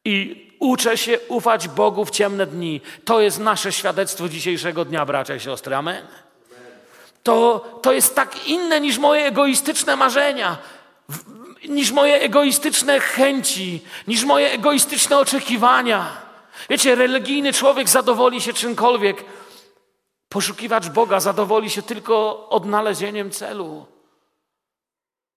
[0.06, 2.82] I uczę się ufać Bogu w ciemne dni.
[3.06, 5.76] To jest nasze świadectwo dzisiejszego dnia, bracia i siostry.
[5.76, 6.08] Amen.
[7.24, 10.58] To, to jest tak inne niż moje egoistyczne marzenia,
[11.70, 16.18] niż moje egoistyczne chęci, niż moje egoistyczne oczekiwania.
[16.70, 19.26] Wiecie, religijny człowiek zadowoli się czymkolwiek.
[20.30, 23.86] Poszukiwacz Boga zadowoli się tylko odnalezieniem celu.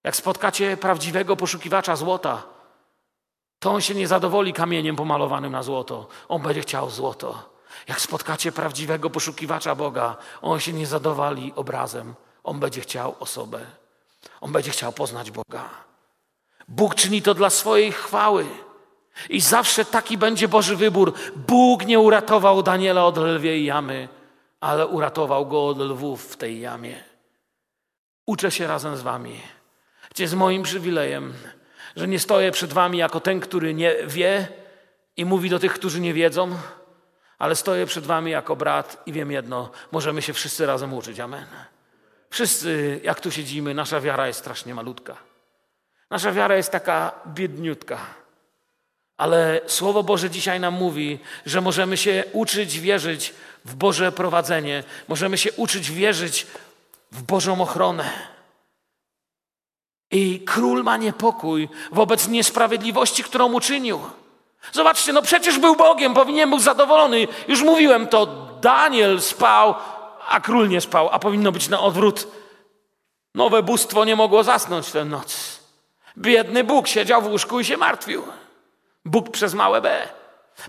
[0.05, 2.55] Jak spotkacie prawdziwego poszukiwacza złota,
[3.59, 6.09] to on się nie zadowoli kamieniem pomalowanym na złoto.
[6.28, 7.57] On będzie chciał złoto.
[7.88, 12.14] Jak spotkacie prawdziwego poszukiwacza Boga, on się nie zadowoli obrazem.
[12.44, 13.61] On będzie chciał osobę.
[14.40, 15.70] On będzie chciał poznać Boga.
[16.68, 18.46] Bóg czyni to dla swojej chwały.
[19.28, 21.12] I zawsze taki będzie Boży wybór.
[21.36, 24.09] Bóg nie uratował Daniela od lwiej jamy,
[24.61, 27.04] ale uratował go od lwów w tej jamie.
[28.26, 29.40] Uczę się razem z wami.
[30.11, 31.34] Gdzie z moim przywilejem
[31.97, 34.49] że nie stoję przed wami jako ten, który nie wie
[35.16, 36.57] i mówi do tych, którzy nie wiedzą,
[37.38, 41.20] ale stoję przed wami jako brat i wiem jedno, możemy się wszyscy razem uczyć.
[41.20, 41.47] Amen.
[42.30, 45.16] Wszyscy, jak tu siedzimy, nasza wiara jest strasznie malutka.
[46.11, 47.99] Nasza wiara jest taka biedniutka.
[49.16, 53.34] Ale Słowo Boże dzisiaj nam mówi, że możemy się uczyć wierzyć
[53.64, 56.47] w Boże prowadzenie, możemy się uczyć wierzyć
[57.12, 58.36] w Bożą ochronę.
[60.11, 64.00] I król ma niepokój wobec niesprawiedliwości, którą uczynił.
[64.72, 67.28] Zobaczcie, no przecież był Bogiem, powinien był zadowolony.
[67.48, 68.26] Już mówiłem to,
[68.61, 69.74] Daniel spał,
[70.28, 72.28] a król nie spał, a powinno być na odwrót.
[73.34, 75.61] Nowe bóstwo nie mogło zasnąć tę noc.
[76.18, 78.22] Biedny Bóg siedział w łóżku i się martwił.
[79.04, 80.09] Bóg przez małe B.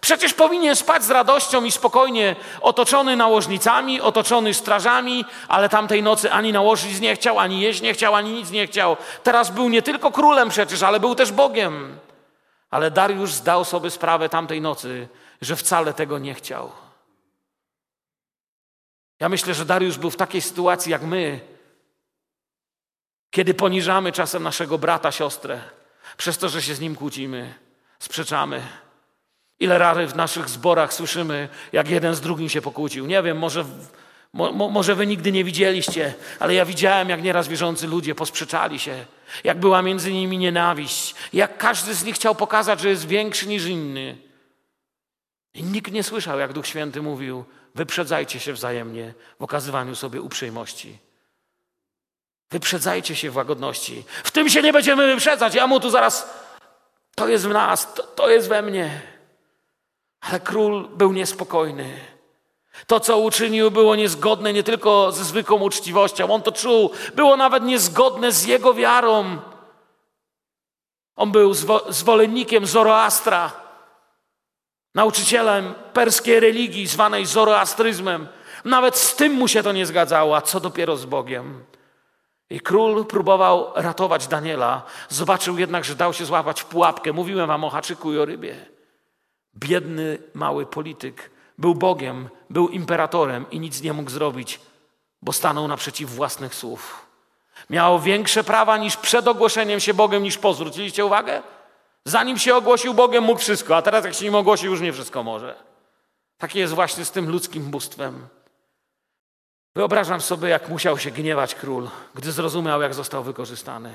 [0.01, 6.51] Przecież powinien spać z radością i spokojnie, otoczony nałożnicami, otoczony strażami, ale tamtej nocy ani
[6.51, 8.97] nałożyć nie chciał, ani jeść nie chciał, ani nic nie chciał.
[9.23, 11.99] Teraz był nie tylko królem przecież, ale był też Bogiem.
[12.69, 15.07] Ale Dariusz zdał sobie sprawę tamtej nocy,
[15.41, 16.71] że wcale tego nie chciał.
[19.19, 21.39] Ja myślę, że Dariusz był w takiej sytuacji jak my,
[23.29, 25.61] kiedy poniżamy czasem naszego brata, siostrę,
[26.17, 27.53] przez to, że się z nim kłócimy,
[27.99, 28.86] sprzeczamy.
[29.59, 33.05] Ile razy w naszych zborach słyszymy, jak jeden z drugim się pokłócił.
[33.05, 33.65] Nie wiem, może,
[34.33, 39.05] mo, może wy nigdy nie widzieliście, ale ja widziałem, jak nieraz wierzący ludzie posprzeczali się,
[39.43, 43.65] jak była między nimi nienawiść, jak każdy z nich chciał pokazać, że jest większy niż
[43.65, 44.17] inny.
[45.53, 47.45] I nikt nie słyszał, jak Duch Święty mówił:
[47.75, 50.97] wyprzedzajcie się wzajemnie w okazywaniu sobie uprzejmości.
[52.51, 54.03] Wyprzedzajcie się w łagodności.
[54.23, 55.55] W tym się nie będziemy wyprzedzać.
[55.55, 56.29] Ja mu tu zaraz.
[57.15, 59.16] To jest w nas, to, to jest we mnie.
[60.21, 61.99] Ale król był niespokojny.
[62.87, 67.63] To, co uczynił, było niezgodne nie tylko ze zwykłą uczciwością, on to czuł, było nawet
[67.63, 69.37] niezgodne z jego wiarą.
[71.15, 71.53] On był
[71.89, 73.51] zwolennikiem Zoroastra,
[74.95, 78.27] nauczycielem perskiej religii zwanej zoroastryzmem.
[78.65, 81.63] Nawet z tym mu się to nie zgadzało, a co dopiero z Bogiem.
[82.49, 87.13] I król próbował ratować Daniela, zobaczył jednak, że dał się złapać w pułapkę.
[87.13, 88.76] Mówiłem wam o haczyku i o rybie.
[89.59, 94.59] Biedny, mały polityk był Bogiem, był imperatorem i nic nie mógł zrobić,
[95.21, 97.05] bo stanął naprzeciw własnych słów.
[97.69, 100.53] Miał większe prawa niż przed ogłoszeniem się Bogiem, niż po.
[100.53, 101.43] Zwróciliście uwagę?
[102.05, 105.23] Zanim się ogłosił Bogiem, mógł wszystko, a teraz jak się nim ogłosił, już nie wszystko
[105.23, 105.55] może.
[106.37, 108.27] Takie jest właśnie z tym ludzkim bóstwem.
[109.75, 113.93] Wyobrażam sobie, jak musiał się gniewać król, gdy zrozumiał, jak został wykorzystany.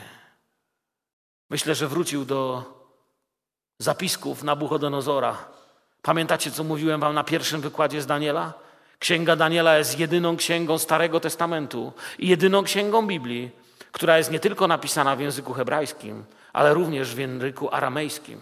[1.51, 2.65] Myślę, że wrócił do
[3.83, 5.37] zapisków Nabuchodonozora.
[6.03, 8.53] Pamiętacie, co mówiłem wam na pierwszym wykładzie z Daniela?
[8.99, 13.51] Księga Daniela jest jedyną księgą Starego Testamentu i jedyną księgą Biblii,
[13.93, 18.41] która jest nie tylko napisana w języku hebrajskim, ale również w języku aramejskim.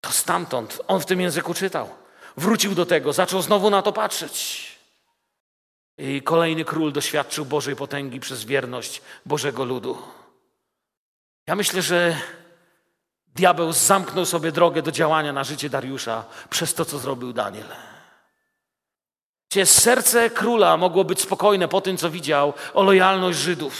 [0.00, 1.88] To stamtąd on w tym języku czytał.
[2.36, 4.76] Wrócił do tego, zaczął znowu na to patrzeć.
[5.98, 9.98] I kolejny król doświadczył Bożej potęgi przez wierność Bożego ludu.
[11.46, 12.16] Ja myślę, że
[13.36, 17.66] diabeł zamknął sobie drogę do działania na życie Dariusza przez to, co zrobił Daniel.
[19.50, 23.74] Gdzie serce króla mogło być spokojne po tym, co widział o lojalność Żydów.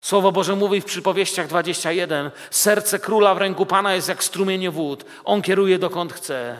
[0.00, 5.04] Słowo Boże mówi w przypowieściach 21: Serce króla w ręku Pana jest jak strumienie wód.
[5.24, 6.56] On kieruje dokąd chce.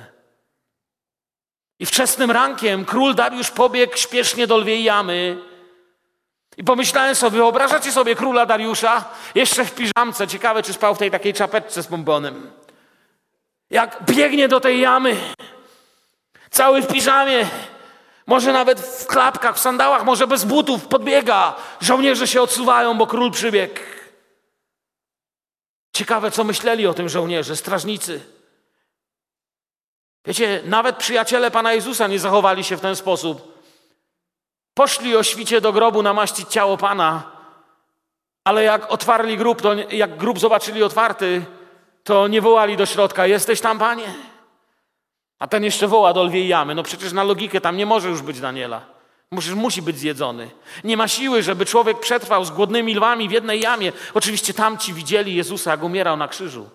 [1.78, 5.47] I wczesnym rankiem król Dariusz pobiegł śpiesznie do lwiej jamy.
[6.58, 9.04] I pomyślałem sobie, wyobrażacie sobie króla Dariusza?
[9.34, 10.26] Jeszcze w piżamce.
[10.26, 12.50] Ciekawe, czy spał w tej takiej czapeczce z bombonem.
[13.70, 15.16] Jak biegnie do tej jamy,
[16.50, 17.46] cały w piżamie,
[18.26, 21.56] może nawet w klapkach, w sandałach, może bez butów, podbiega.
[21.80, 23.80] Żołnierze się odsuwają, bo król przybiegł.
[25.92, 28.20] Ciekawe, co myśleli o tym żołnierze, strażnicy.
[30.24, 33.57] Wiecie, nawet przyjaciele Pana Jezusa nie zachowali się w ten sposób.
[34.78, 37.22] Poszli o świcie do grobu namaścić ciało Pana,
[38.44, 41.44] ale jak otwarli grób, to jak grób zobaczyli otwarty,
[42.04, 44.14] to nie wołali do środka, jesteś tam, Panie?
[45.38, 46.74] A ten jeszcze woła do lwiej jamy.
[46.74, 48.80] No przecież na logikę tam nie może już być Daniela.
[49.30, 50.50] Musisz, musi być zjedzony.
[50.84, 53.92] Nie ma siły, żeby człowiek przetrwał z głodnymi lwami w jednej jamie.
[54.14, 56.70] Oczywiście tamci widzieli Jezusa, jak umierał na krzyżu.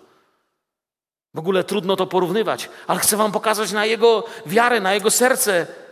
[1.34, 5.83] W ogóle trudno to porównywać, ale chcę Wam pokazać na Jego wiarę, na Jego serce.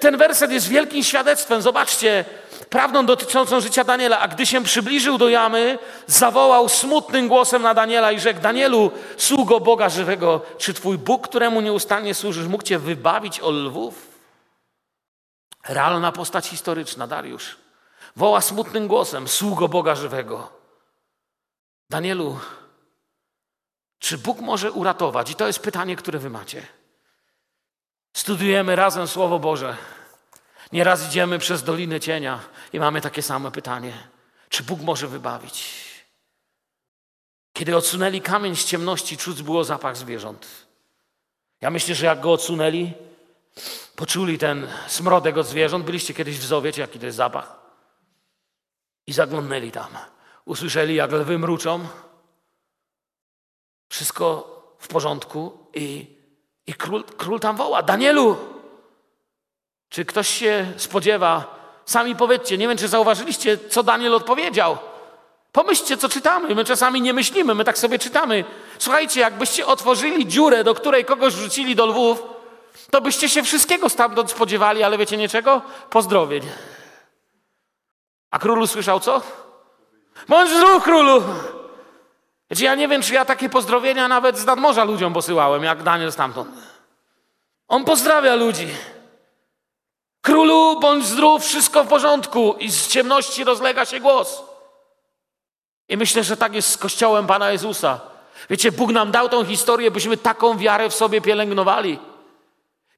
[0.00, 1.62] Ten werset jest wielkim świadectwem.
[1.62, 2.24] Zobaczcie,
[2.70, 4.18] prawdą dotyczącą życia Daniela.
[4.18, 9.60] A gdy się przybliżył do jamy, zawołał smutnym głosem na Daniela i rzekł: Danielu, sługo
[9.60, 14.08] Boga żywego, czy Twój Bóg, któremu nieustannie służysz, mógł Cię wybawić od lwów?
[15.68, 17.56] Realna postać historyczna, Dariusz.
[18.16, 20.52] Woła smutnym głosem: Sługo Boga żywego.
[21.90, 22.38] Danielu,
[23.98, 25.30] czy Bóg może uratować?
[25.30, 26.66] I to jest pytanie, które wy macie.
[28.12, 29.76] Studujemy razem Słowo Boże.
[30.72, 32.40] Nieraz idziemy przez Dolinę Cienia
[32.72, 33.92] i mamy takie same pytanie.
[34.48, 35.82] Czy Bóg może wybawić?
[37.52, 40.46] Kiedy odsunęli kamień z ciemności, czuć było zapach zwierząt.
[41.60, 42.92] Ja myślę, że jak go odsunęli,
[43.96, 45.84] poczuli ten smrodek od zwierząt.
[45.84, 47.56] Byliście kiedyś w zoo, wiecie jaki to jest zapach?
[49.06, 49.88] I zaglądnęli tam.
[50.44, 51.88] Usłyszeli, jak lwy mruczą.
[53.88, 56.16] Wszystko w porządku i
[56.66, 58.36] I król, król tam woła: Danielu!
[59.88, 61.62] Czy ktoś się spodziewa?
[61.84, 64.78] Sami powiedzcie, nie wiem, czy zauważyliście, co Daniel odpowiedział.
[65.52, 66.54] Pomyślcie, co czytamy.
[66.54, 68.44] My czasami nie myślimy, my tak sobie czytamy.
[68.78, 72.22] Słuchajcie, jakbyście otworzyli dziurę, do której kogoś rzucili do lwów,
[72.90, 75.62] to byście się wszystkiego stamtąd spodziewali, ale wiecie niczego?
[75.90, 76.42] Pozdrowień.
[78.30, 79.22] A król usłyszał co?
[80.28, 81.22] Bądź zdrów, królu!
[82.52, 86.12] Wiecie, ja nie wiem, czy ja takie pozdrowienia nawet z nadmorza ludziom posyłałem, jak Daniel
[86.12, 86.48] stamtąd.
[87.68, 88.68] On pozdrawia ludzi.
[90.20, 92.56] Królu, bądź zdrów, wszystko w porządku.
[92.58, 94.42] I z ciemności rozlega się głos.
[95.88, 98.00] I myślę, że tak jest z Kościołem Pana Jezusa.
[98.50, 101.98] Wiecie, Bóg nam dał tą historię, byśmy taką wiarę w sobie pielęgnowali.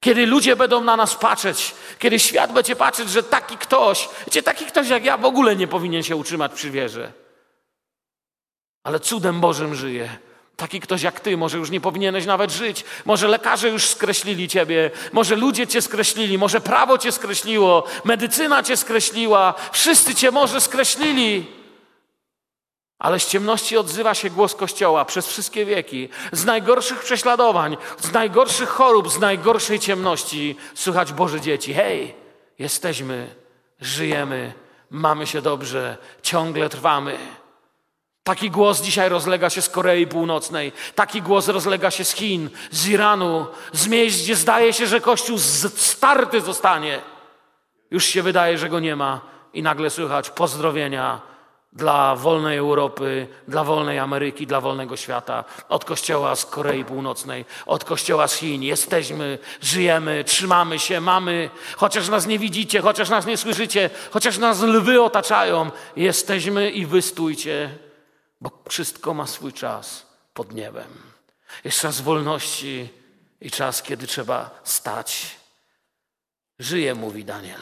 [0.00, 4.66] Kiedy ludzie będą na nas patrzeć, kiedy świat będzie patrzeć, że taki ktoś, wiecie, taki
[4.66, 7.23] ktoś jak ja w ogóle nie powinien się utrzymać przy wierze.
[8.84, 10.18] Ale cudem Bożym żyje.
[10.56, 12.84] Taki ktoś jak ty, może już nie powinieneś nawet żyć.
[13.04, 18.76] Może lekarze już skreślili ciebie, może ludzie cię skreślili, może prawo cię skreśliło, medycyna cię
[18.76, 21.46] skreśliła, wszyscy cię może skreślili.
[22.98, 26.08] Ale z ciemności odzywa się głos Kościoła przez wszystkie wieki.
[26.32, 31.74] Z najgorszych prześladowań, z najgorszych chorób, z najgorszej ciemności słychać Boże dzieci.
[31.74, 32.14] Hej,
[32.58, 33.34] jesteśmy,
[33.80, 34.52] żyjemy,
[34.90, 37.18] mamy się dobrze, ciągle trwamy.
[38.24, 42.88] Taki głos dzisiaj rozlega się z Korei Północnej, taki głos rozlega się z Chin, z
[42.88, 45.38] Iranu, z miejsc, gdzie zdaje się, że Kościół
[45.76, 47.00] starty zostanie.
[47.90, 49.20] Już się wydaje, że go nie ma.
[49.52, 51.20] I nagle słychać pozdrowienia
[51.72, 57.84] dla wolnej Europy, dla wolnej Ameryki, dla wolnego świata, od Kościoła z Korei Północnej, od
[57.84, 58.62] Kościoła z Chin.
[58.62, 64.60] Jesteśmy, żyjemy, trzymamy się, mamy, chociaż nas nie widzicie, chociaż nas nie słyszycie, chociaż nas
[64.60, 67.83] lwy otaczają, jesteśmy i wystójcie
[68.44, 70.88] bo wszystko ma swój czas pod niebem.
[71.64, 72.88] Jest czas wolności
[73.40, 75.36] i czas, kiedy trzeba stać.
[76.58, 77.60] Żyje, mówi Daniel.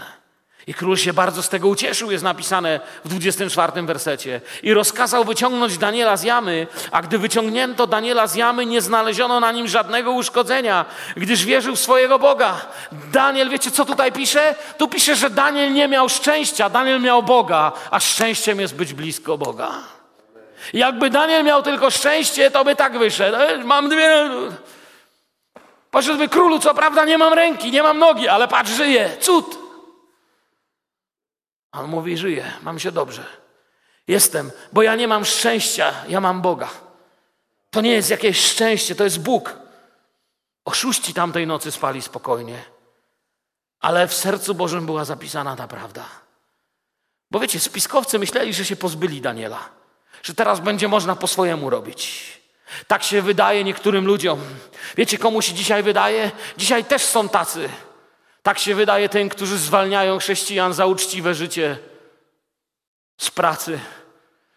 [0.67, 4.41] I król się bardzo z tego ucieszył, jest napisane w 24 wersecie.
[4.63, 9.53] I rozkazał wyciągnąć Daniela z jamy, a gdy wyciągnięto Daniela z jamy, nie znaleziono na
[9.53, 10.85] nim żadnego uszkodzenia,
[11.17, 12.67] gdyż wierzył w swojego Boga.
[12.93, 14.55] Daniel, wiecie co tutaj pisze?
[14.79, 19.39] Tu pisze, że Daniel nie miał szczęścia, Daniel miał Boga, a szczęściem jest być blisko
[19.39, 19.92] Boga.
[20.73, 23.37] Jakby Daniel miał tylko szczęście, to by tak wyszedł.
[23.37, 24.31] E, mam dwie...
[25.91, 29.17] Poszedłby królu, co prawda nie mam ręki, nie mam nogi, ale patrz, żyję.
[29.21, 29.59] Cud.
[31.73, 33.25] On mówi, żyję, mam się dobrze.
[34.09, 36.69] Jestem, bo ja nie mam szczęścia, ja mam Boga.
[37.71, 39.57] To nie jest jakieś szczęście, to jest Bóg.
[40.65, 42.65] Oszuści tamtej nocy spali spokojnie,
[43.81, 46.05] ale w sercu Bożym była zapisana ta prawda.
[47.31, 49.82] Bo wiecie, spiskowcy myśleli, że się pozbyli Daniela
[50.23, 52.23] że teraz będzie można po swojemu robić.
[52.87, 54.41] Tak się wydaje niektórym ludziom.
[54.97, 56.31] Wiecie, komu się dzisiaj wydaje?
[56.57, 57.69] Dzisiaj też są tacy.
[58.43, 61.79] Tak się wydaje tym, którzy zwalniają chrześcijan za uczciwe życie
[63.19, 63.81] z pracy.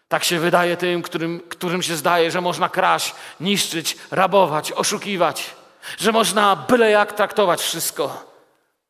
[0.08, 5.50] Tak się wydaje tym, którym, którym się zdaje, że można kraść, niszczyć, rabować, oszukiwać,
[5.98, 8.34] że można byle jak traktować wszystko.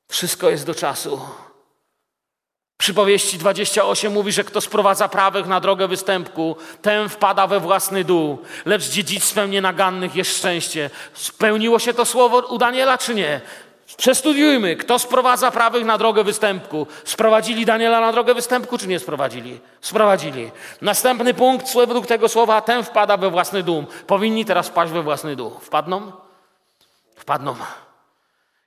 [0.08, 1.20] Wszystko jest do czasu.
[2.78, 8.38] Przypowieści 28 mówi, że kto sprowadza prawych na drogę występku, ten wpada we własny dół,
[8.64, 10.90] lecz dziedzictwem nienagannych jest szczęście.
[11.14, 13.40] Spełniło się to słowo u Daniela, czy nie?
[13.96, 16.86] Przestudiujmy, kto sprowadza prawych na drogę występku.
[17.04, 19.60] Sprowadzili Daniela na drogę występku, czy nie sprowadzili?
[19.80, 20.50] Sprowadzili.
[20.82, 23.84] Następny punkt, według tego słowa, ten wpada we własny dół.
[24.06, 25.50] Powinni teraz wpaść we własny dół.
[25.60, 26.12] Wpadną?
[27.16, 27.56] Wpadną.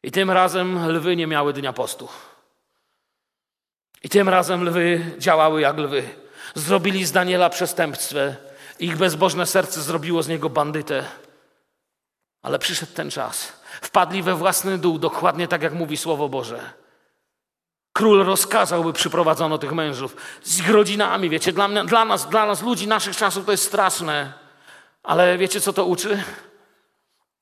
[0.04, 2.08] I tym razem lwy nie miały dnia postu.
[4.04, 6.04] I tym razem lwy działały jak lwy.
[6.56, 8.20] Zrobili z Daniela przestępstwo.
[8.80, 11.04] Ich bezbożne serce zrobiło z niego bandytę.
[12.42, 13.54] Ale przyszedł ten czas.
[13.82, 16.74] Wpadli we własny dół, dokładnie tak jak mówi Słowo Boże.
[17.94, 21.30] Król rozkazał, by przyprowadzono tych mężów z ich rodzinami.
[21.30, 24.34] Wiecie, dla, dla, nas, dla nas, ludzi naszych czasów, to jest straszne.
[25.04, 26.24] Ale wiecie, co to uczy?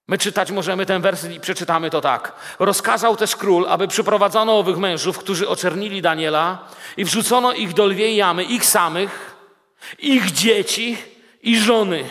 [0.08, 2.34] My czytać możemy ten werset i przeczytamy to tak.
[2.60, 6.68] Rozkazał też król, aby przyprowadzono owych mężów, którzy oczernili Daniela
[6.98, 9.36] i wrzucono ich do lwiej jamy, ich samych,
[10.00, 10.98] ich dzieci
[11.42, 12.06] i żony.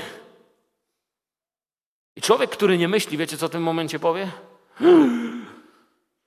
[2.17, 4.31] I człowiek, który nie myśli, wiecie co w tym momencie powie?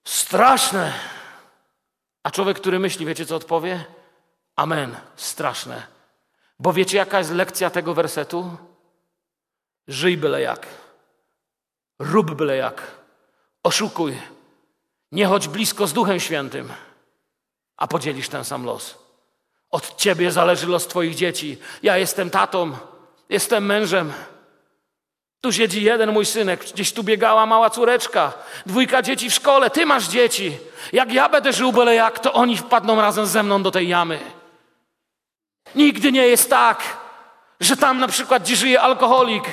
[0.03, 0.93] Straszne.
[2.23, 3.85] A człowiek, który myśli, wiecie co odpowie?
[4.55, 4.95] Amen.
[5.15, 5.87] Straszne.
[6.59, 8.57] Bo wiecie, jaka jest lekcja tego wersetu?
[9.87, 10.67] Żyj byle jak.
[11.99, 12.81] Rób byle jak.
[13.63, 14.17] Oszukuj.
[15.11, 16.73] Nie chodź blisko z Duchem Świętym,
[17.77, 18.97] a podzielisz ten sam los.
[19.71, 21.57] Od ciebie zależy los twoich dzieci.
[21.83, 22.77] Ja jestem tatą,
[23.29, 24.13] jestem mężem.
[25.41, 28.33] Tu siedzi jeden mój synek, gdzieś tu biegała mała córeczka,
[28.65, 30.57] dwójka dzieci w szkole, ty masz dzieci.
[30.93, 34.19] Jak ja będę żył byle jak, to oni wpadną razem ze mną do tej jamy.
[35.75, 36.97] Nigdy nie jest tak,
[37.59, 39.43] że tam na przykład, gdzie żyje alkoholik,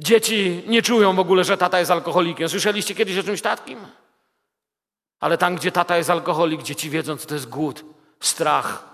[0.00, 2.48] dzieci nie czują w ogóle, że tata jest alkoholikiem.
[2.48, 3.78] Słyszeliście kiedyś o czymś takim?
[5.20, 7.84] Ale tam, gdzie tata jest alkoholik, dzieci wiedzą, co to jest głód,
[8.20, 8.90] strach.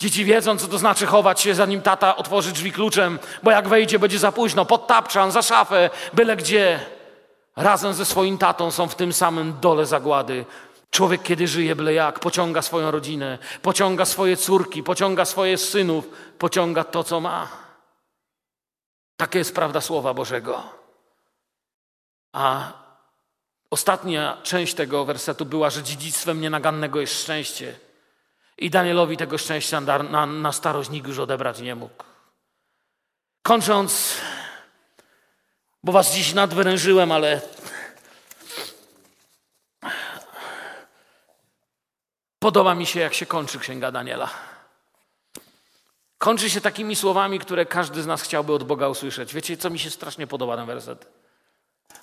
[0.00, 3.98] Dzieci wiedzą, co to znaczy chować się, zanim tata otworzy drzwi kluczem, bo jak wejdzie,
[3.98, 6.80] będzie za późno, pod tapczan, za szafę, byle gdzie.
[7.56, 10.44] Razem ze swoim tatą są w tym samym dole zagłady.
[10.90, 16.08] Człowiek, kiedy żyje byle jak, pociąga swoją rodzinę, pociąga swoje córki, pociąga swoje synów,
[16.38, 17.65] pociąga to, co ma.
[19.16, 20.62] Taka jest prawda Słowa Bożego.
[22.32, 22.72] A
[23.70, 27.78] ostatnia część tego wersetu była, że dziedzictwem nienagannego jest szczęście.
[28.58, 32.04] I Danielowi tego szczęścia na, na, na starość nikt już odebrać nie mógł.
[33.42, 34.14] Kończąc,
[35.82, 37.40] bo was dziś nadwyrężyłem, ale
[42.38, 44.55] podoba mi się, jak się kończy Księga Daniela.
[46.26, 49.34] Kończy się takimi słowami, które każdy z nas chciałby od Boga usłyszeć.
[49.34, 51.06] Wiecie, co mi się strasznie podoba ten werset?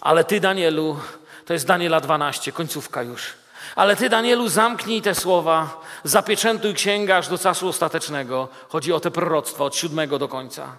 [0.02, 1.00] Ale ty, Danielu,
[1.46, 3.34] to jest Daniela 12, końcówka już.
[3.76, 8.48] Ale ty, Danielu, zamknij te słowa, zapieczętuj księgę aż do czasu ostatecznego.
[8.70, 10.78] Chodzi o te proroctwa od siódmego do końca.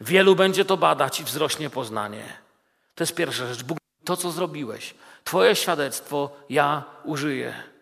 [0.00, 2.24] Wielu będzie to badać i wzrośnie poznanie.
[2.94, 3.62] To jest pierwsza rzecz.
[3.62, 4.94] Bóg, to, co zrobiłeś,
[5.24, 7.75] Twoje świadectwo ja użyję.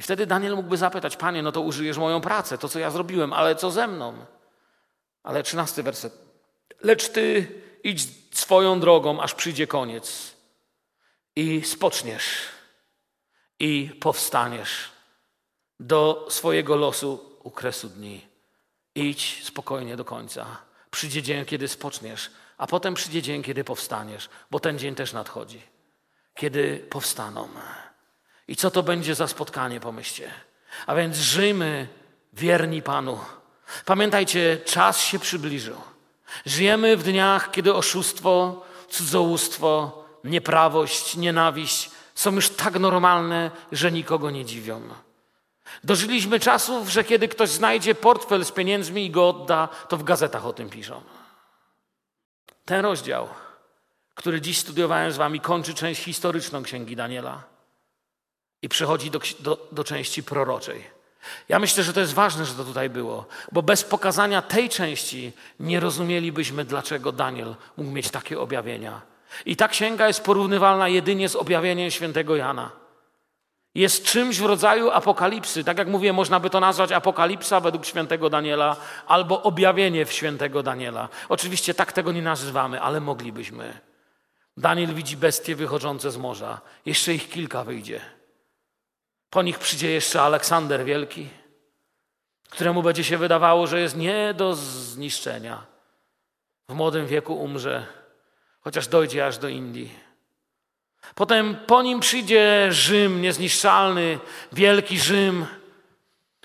[0.00, 3.32] I wtedy Daniel mógłby zapytać, Panie, no to użyjesz moją pracę, to co ja zrobiłem,
[3.32, 4.26] ale co ze mną?
[5.22, 6.18] Ale trzynasty werset.
[6.82, 7.46] Lecz Ty
[7.84, 8.08] idź
[8.38, 10.36] swoją drogą, aż przyjdzie koniec
[11.36, 12.24] i spoczniesz
[13.58, 14.90] i powstaniesz
[15.80, 18.26] do swojego losu u kresu dni.
[18.94, 20.46] Idź spokojnie do końca.
[20.90, 25.62] Przyjdzie dzień, kiedy spoczniesz, a potem przyjdzie dzień, kiedy powstaniesz, bo ten dzień też nadchodzi.
[26.34, 27.48] Kiedy powstaną.
[28.50, 30.30] I co to będzie za spotkanie, pomyślcie.
[30.86, 31.88] A więc żyjmy
[32.32, 33.18] wierni Panu.
[33.84, 35.76] Pamiętajcie, czas się przybliżył.
[36.46, 44.44] Żyjemy w dniach, kiedy oszustwo, cudzołóstwo, nieprawość, nienawiść są już tak normalne, że nikogo nie
[44.44, 44.82] dziwią.
[45.84, 50.46] Dożyliśmy czasów, że kiedy ktoś znajdzie portfel z pieniędzmi i go odda, to w gazetach
[50.46, 51.02] o tym piszą.
[52.64, 53.28] Ten rozdział,
[54.14, 57.59] który dziś studiowałem z Wami, kończy część historyczną Księgi Daniela
[58.62, 61.00] i przechodzi do, do, do części proroczej.
[61.48, 65.32] Ja myślę, że to jest ważne, że to tutaj było, bo bez pokazania tej części
[65.60, 69.00] nie rozumielibyśmy, dlaczego Daniel mógł mieć takie objawienia.
[69.46, 72.70] I ta księga jest porównywalna jedynie z objawieniem świętego Jana.
[73.74, 75.64] Jest czymś w rodzaju apokalipsy.
[75.64, 78.76] Tak jak mówię, można by to nazwać apokalipsa według świętego Daniela
[79.06, 81.08] albo objawienie w świętego Daniela.
[81.28, 83.80] Oczywiście tak tego nie nazywamy, ale moglibyśmy.
[84.56, 86.60] Daniel widzi bestie wychodzące z morza.
[86.86, 88.00] Jeszcze ich kilka wyjdzie.
[89.30, 91.28] Po nich przyjdzie jeszcze Aleksander Wielki,
[92.50, 95.66] któremu będzie się wydawało, że jest nie do zniszczenia.
[96.68, 97.86] W młodym wieku umrze
[98.60, 99.90] chociaż dojdzie aż do Indii.
[101.14, 104.18] Potem po nim przyjdzie Rzym niezniszczalny,
[104.52, 105.46] wielki Rzym,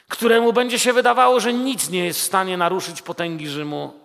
[0.09, 3.99] któremu będzie się wydawało, że nic nie jest w stanie naruszyć potęgi Rzymu.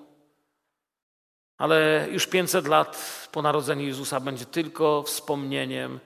[1.59, 6.01] Ale już 500 lat po narodzeniu Jezusa będzie tylko wspomnieniem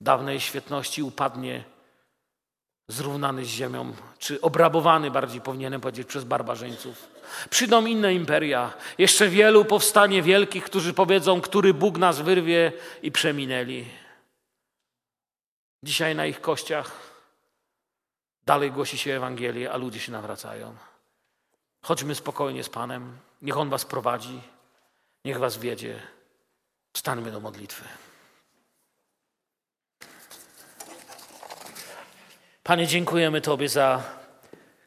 [0.00, 1.64] dawnej świetności, upadnie
[2.88, 7.08] zrównany z ziemią, czy obrabowany bardziej powinienem powiedzieć przez barbarzyńców.
[7.50, 13.84] Przyjdą inne imperia, jeszcze wielu powstanie wielkich, którzy powiedzą, który Bóg nas wyrwie i przeminęli.
[15.82, 16.92] Dzisiaj na ich kościach
[18.46, 20.74] dalej głosi się Ewangelię, a ludzie się nawracają.
[21.82, 24.40] Chodźmy spokojnie z Panem, niech On was prowadzi,
[25.24, 26.00] niech was wiedzie.
[26.96, 27.84] Stańmy do modlitwy.
[32.68, 34.02] Panie, dziękujemy Tobie za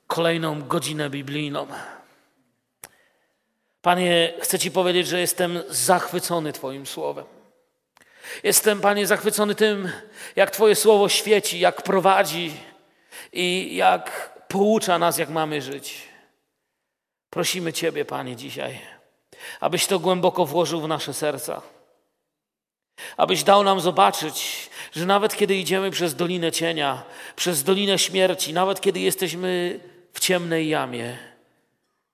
[0.07, 1.67] kolejną godzinę biblijną.
[3.81, 7.25] Panie, chcę Ci powiedzieć, że jestem zachwycony Twoim słowem.
[8.43, 9.91] Jestem, Panie, zachwycony tym,
[10.35, 12.53] jak Twoje słowo świeci, jak prowadzi
[13.33, 16.07] i jak poucza nas, jak mamy żyć.
[17.29, 18.79] Prosimy Ciebie, Panie, dzisiaj,
[19.59, 21.61] abyś to głęboko włożył w nasze serca.
[23.17, 27.03] Abyś dał nam zobaczyć, że nawet kiedy idziemy przez dolinę cienia,
[27.35, 29.79] przez dolinę śmierci, nawet kiedy jesteśmy
[30.13, 31.17] w ciemnej jamie,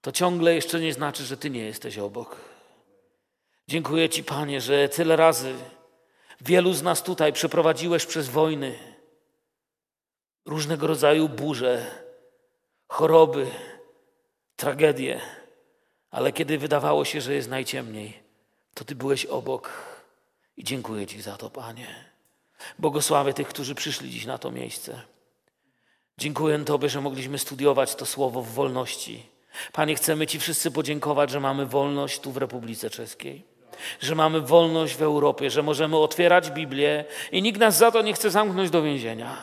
[0.01, 2.35] to ciągle jeszcze nie znaczy, że Ty nie jesteś obok.
[3.67, 5.53] Dziękuję Ci, Panie, że tyle razy
[6.41, 8.79] wielu z nas tutaj przeprowadziłeś przez wojny,
[10.45, 11.85] różnego rodzaju burze,
[12.87, 13.47] choroby,
[14.55, 15.21] tragedie,
[16.11, 18.23] Ale kiedy wydawało się, że jest najciemniej,
[18.73, 19.71] to Ty byłeś obok.
[20.57, 22.06] I dziękuję Ci za to, Panie.
[22.79, 25.01] Błogosławię tych, którzy przyszli dziś na to miejsce.
[26.17, 29.23] Dziękuję Tobie, że mogliśmy studiować to słowo w wolności.
[29.73, 33.43] Panie, chcemy Ci wszyscy podziękować, że mamy wolność tu w Republice Czeskiej,
[33.99, 38.13] że mamy wolność w Europie, że możemy otwierać Biblię i nikt nas za to nie
[38.13, 39.37] chce zamknąć do więzienia.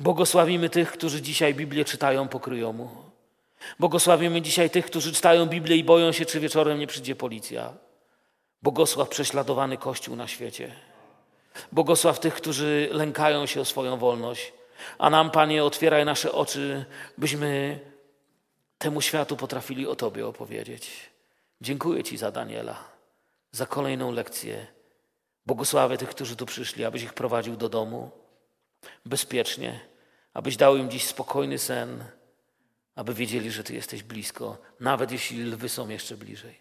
[0.00, 2.90] Błogosławimy tych, którzy dzisiaj Biblię czytają po kryjomu.
[3.78, 7.72] Błogosławimy dzisiaj tych, którzy czytają Biblię i boją się, czy wieczorem nie przyjdzie policja.
[8.62, 10.72] Błogosław prześladowany Kościół na świecie.
[11.72, 14.52] Błogosław tych, którzy lękają się o swoją wolność.
[14.98, 16.84] A nam, Panie, otwieraj nasze oczy,
[17.18, 17.80] byśmy
[18.78, 21.10] temu światu potrafili o Tobie opowiedzieć.
[21.60, 22.84] Dziękuję Ci za Daniela,
[23.52, 24.66] za kolejną lekcję.
[25.46, 28.10] Błogosławię tych, którzy tu przyszli, abyś ich prowadził do domu
[29.06, 29.80] bezpiecznie,
[30.34, 32.04] abyś dał im dziś spokojny sen,
[32.94, 36.60] aby wiedzieli, że Ty jesteś blisko, nawet jeśli lwy są jeszcze bliżej.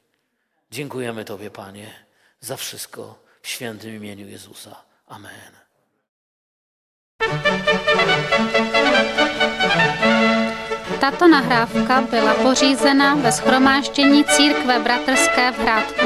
[0.72, 2.06] Dziękujemy Tobie, Panie,
[2.40, 4.87] za wszystko w świętym imieniu Jezusa.
[5.08, 5.32] Amen.
[11.00, 16.06] Tato nahrávka byla pořízena ve schromáždění Církve Bratrské v Hrádku.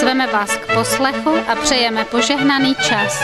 [0.00, 3.22] Zveme vás k poslechu a přejeme požehnaný čas.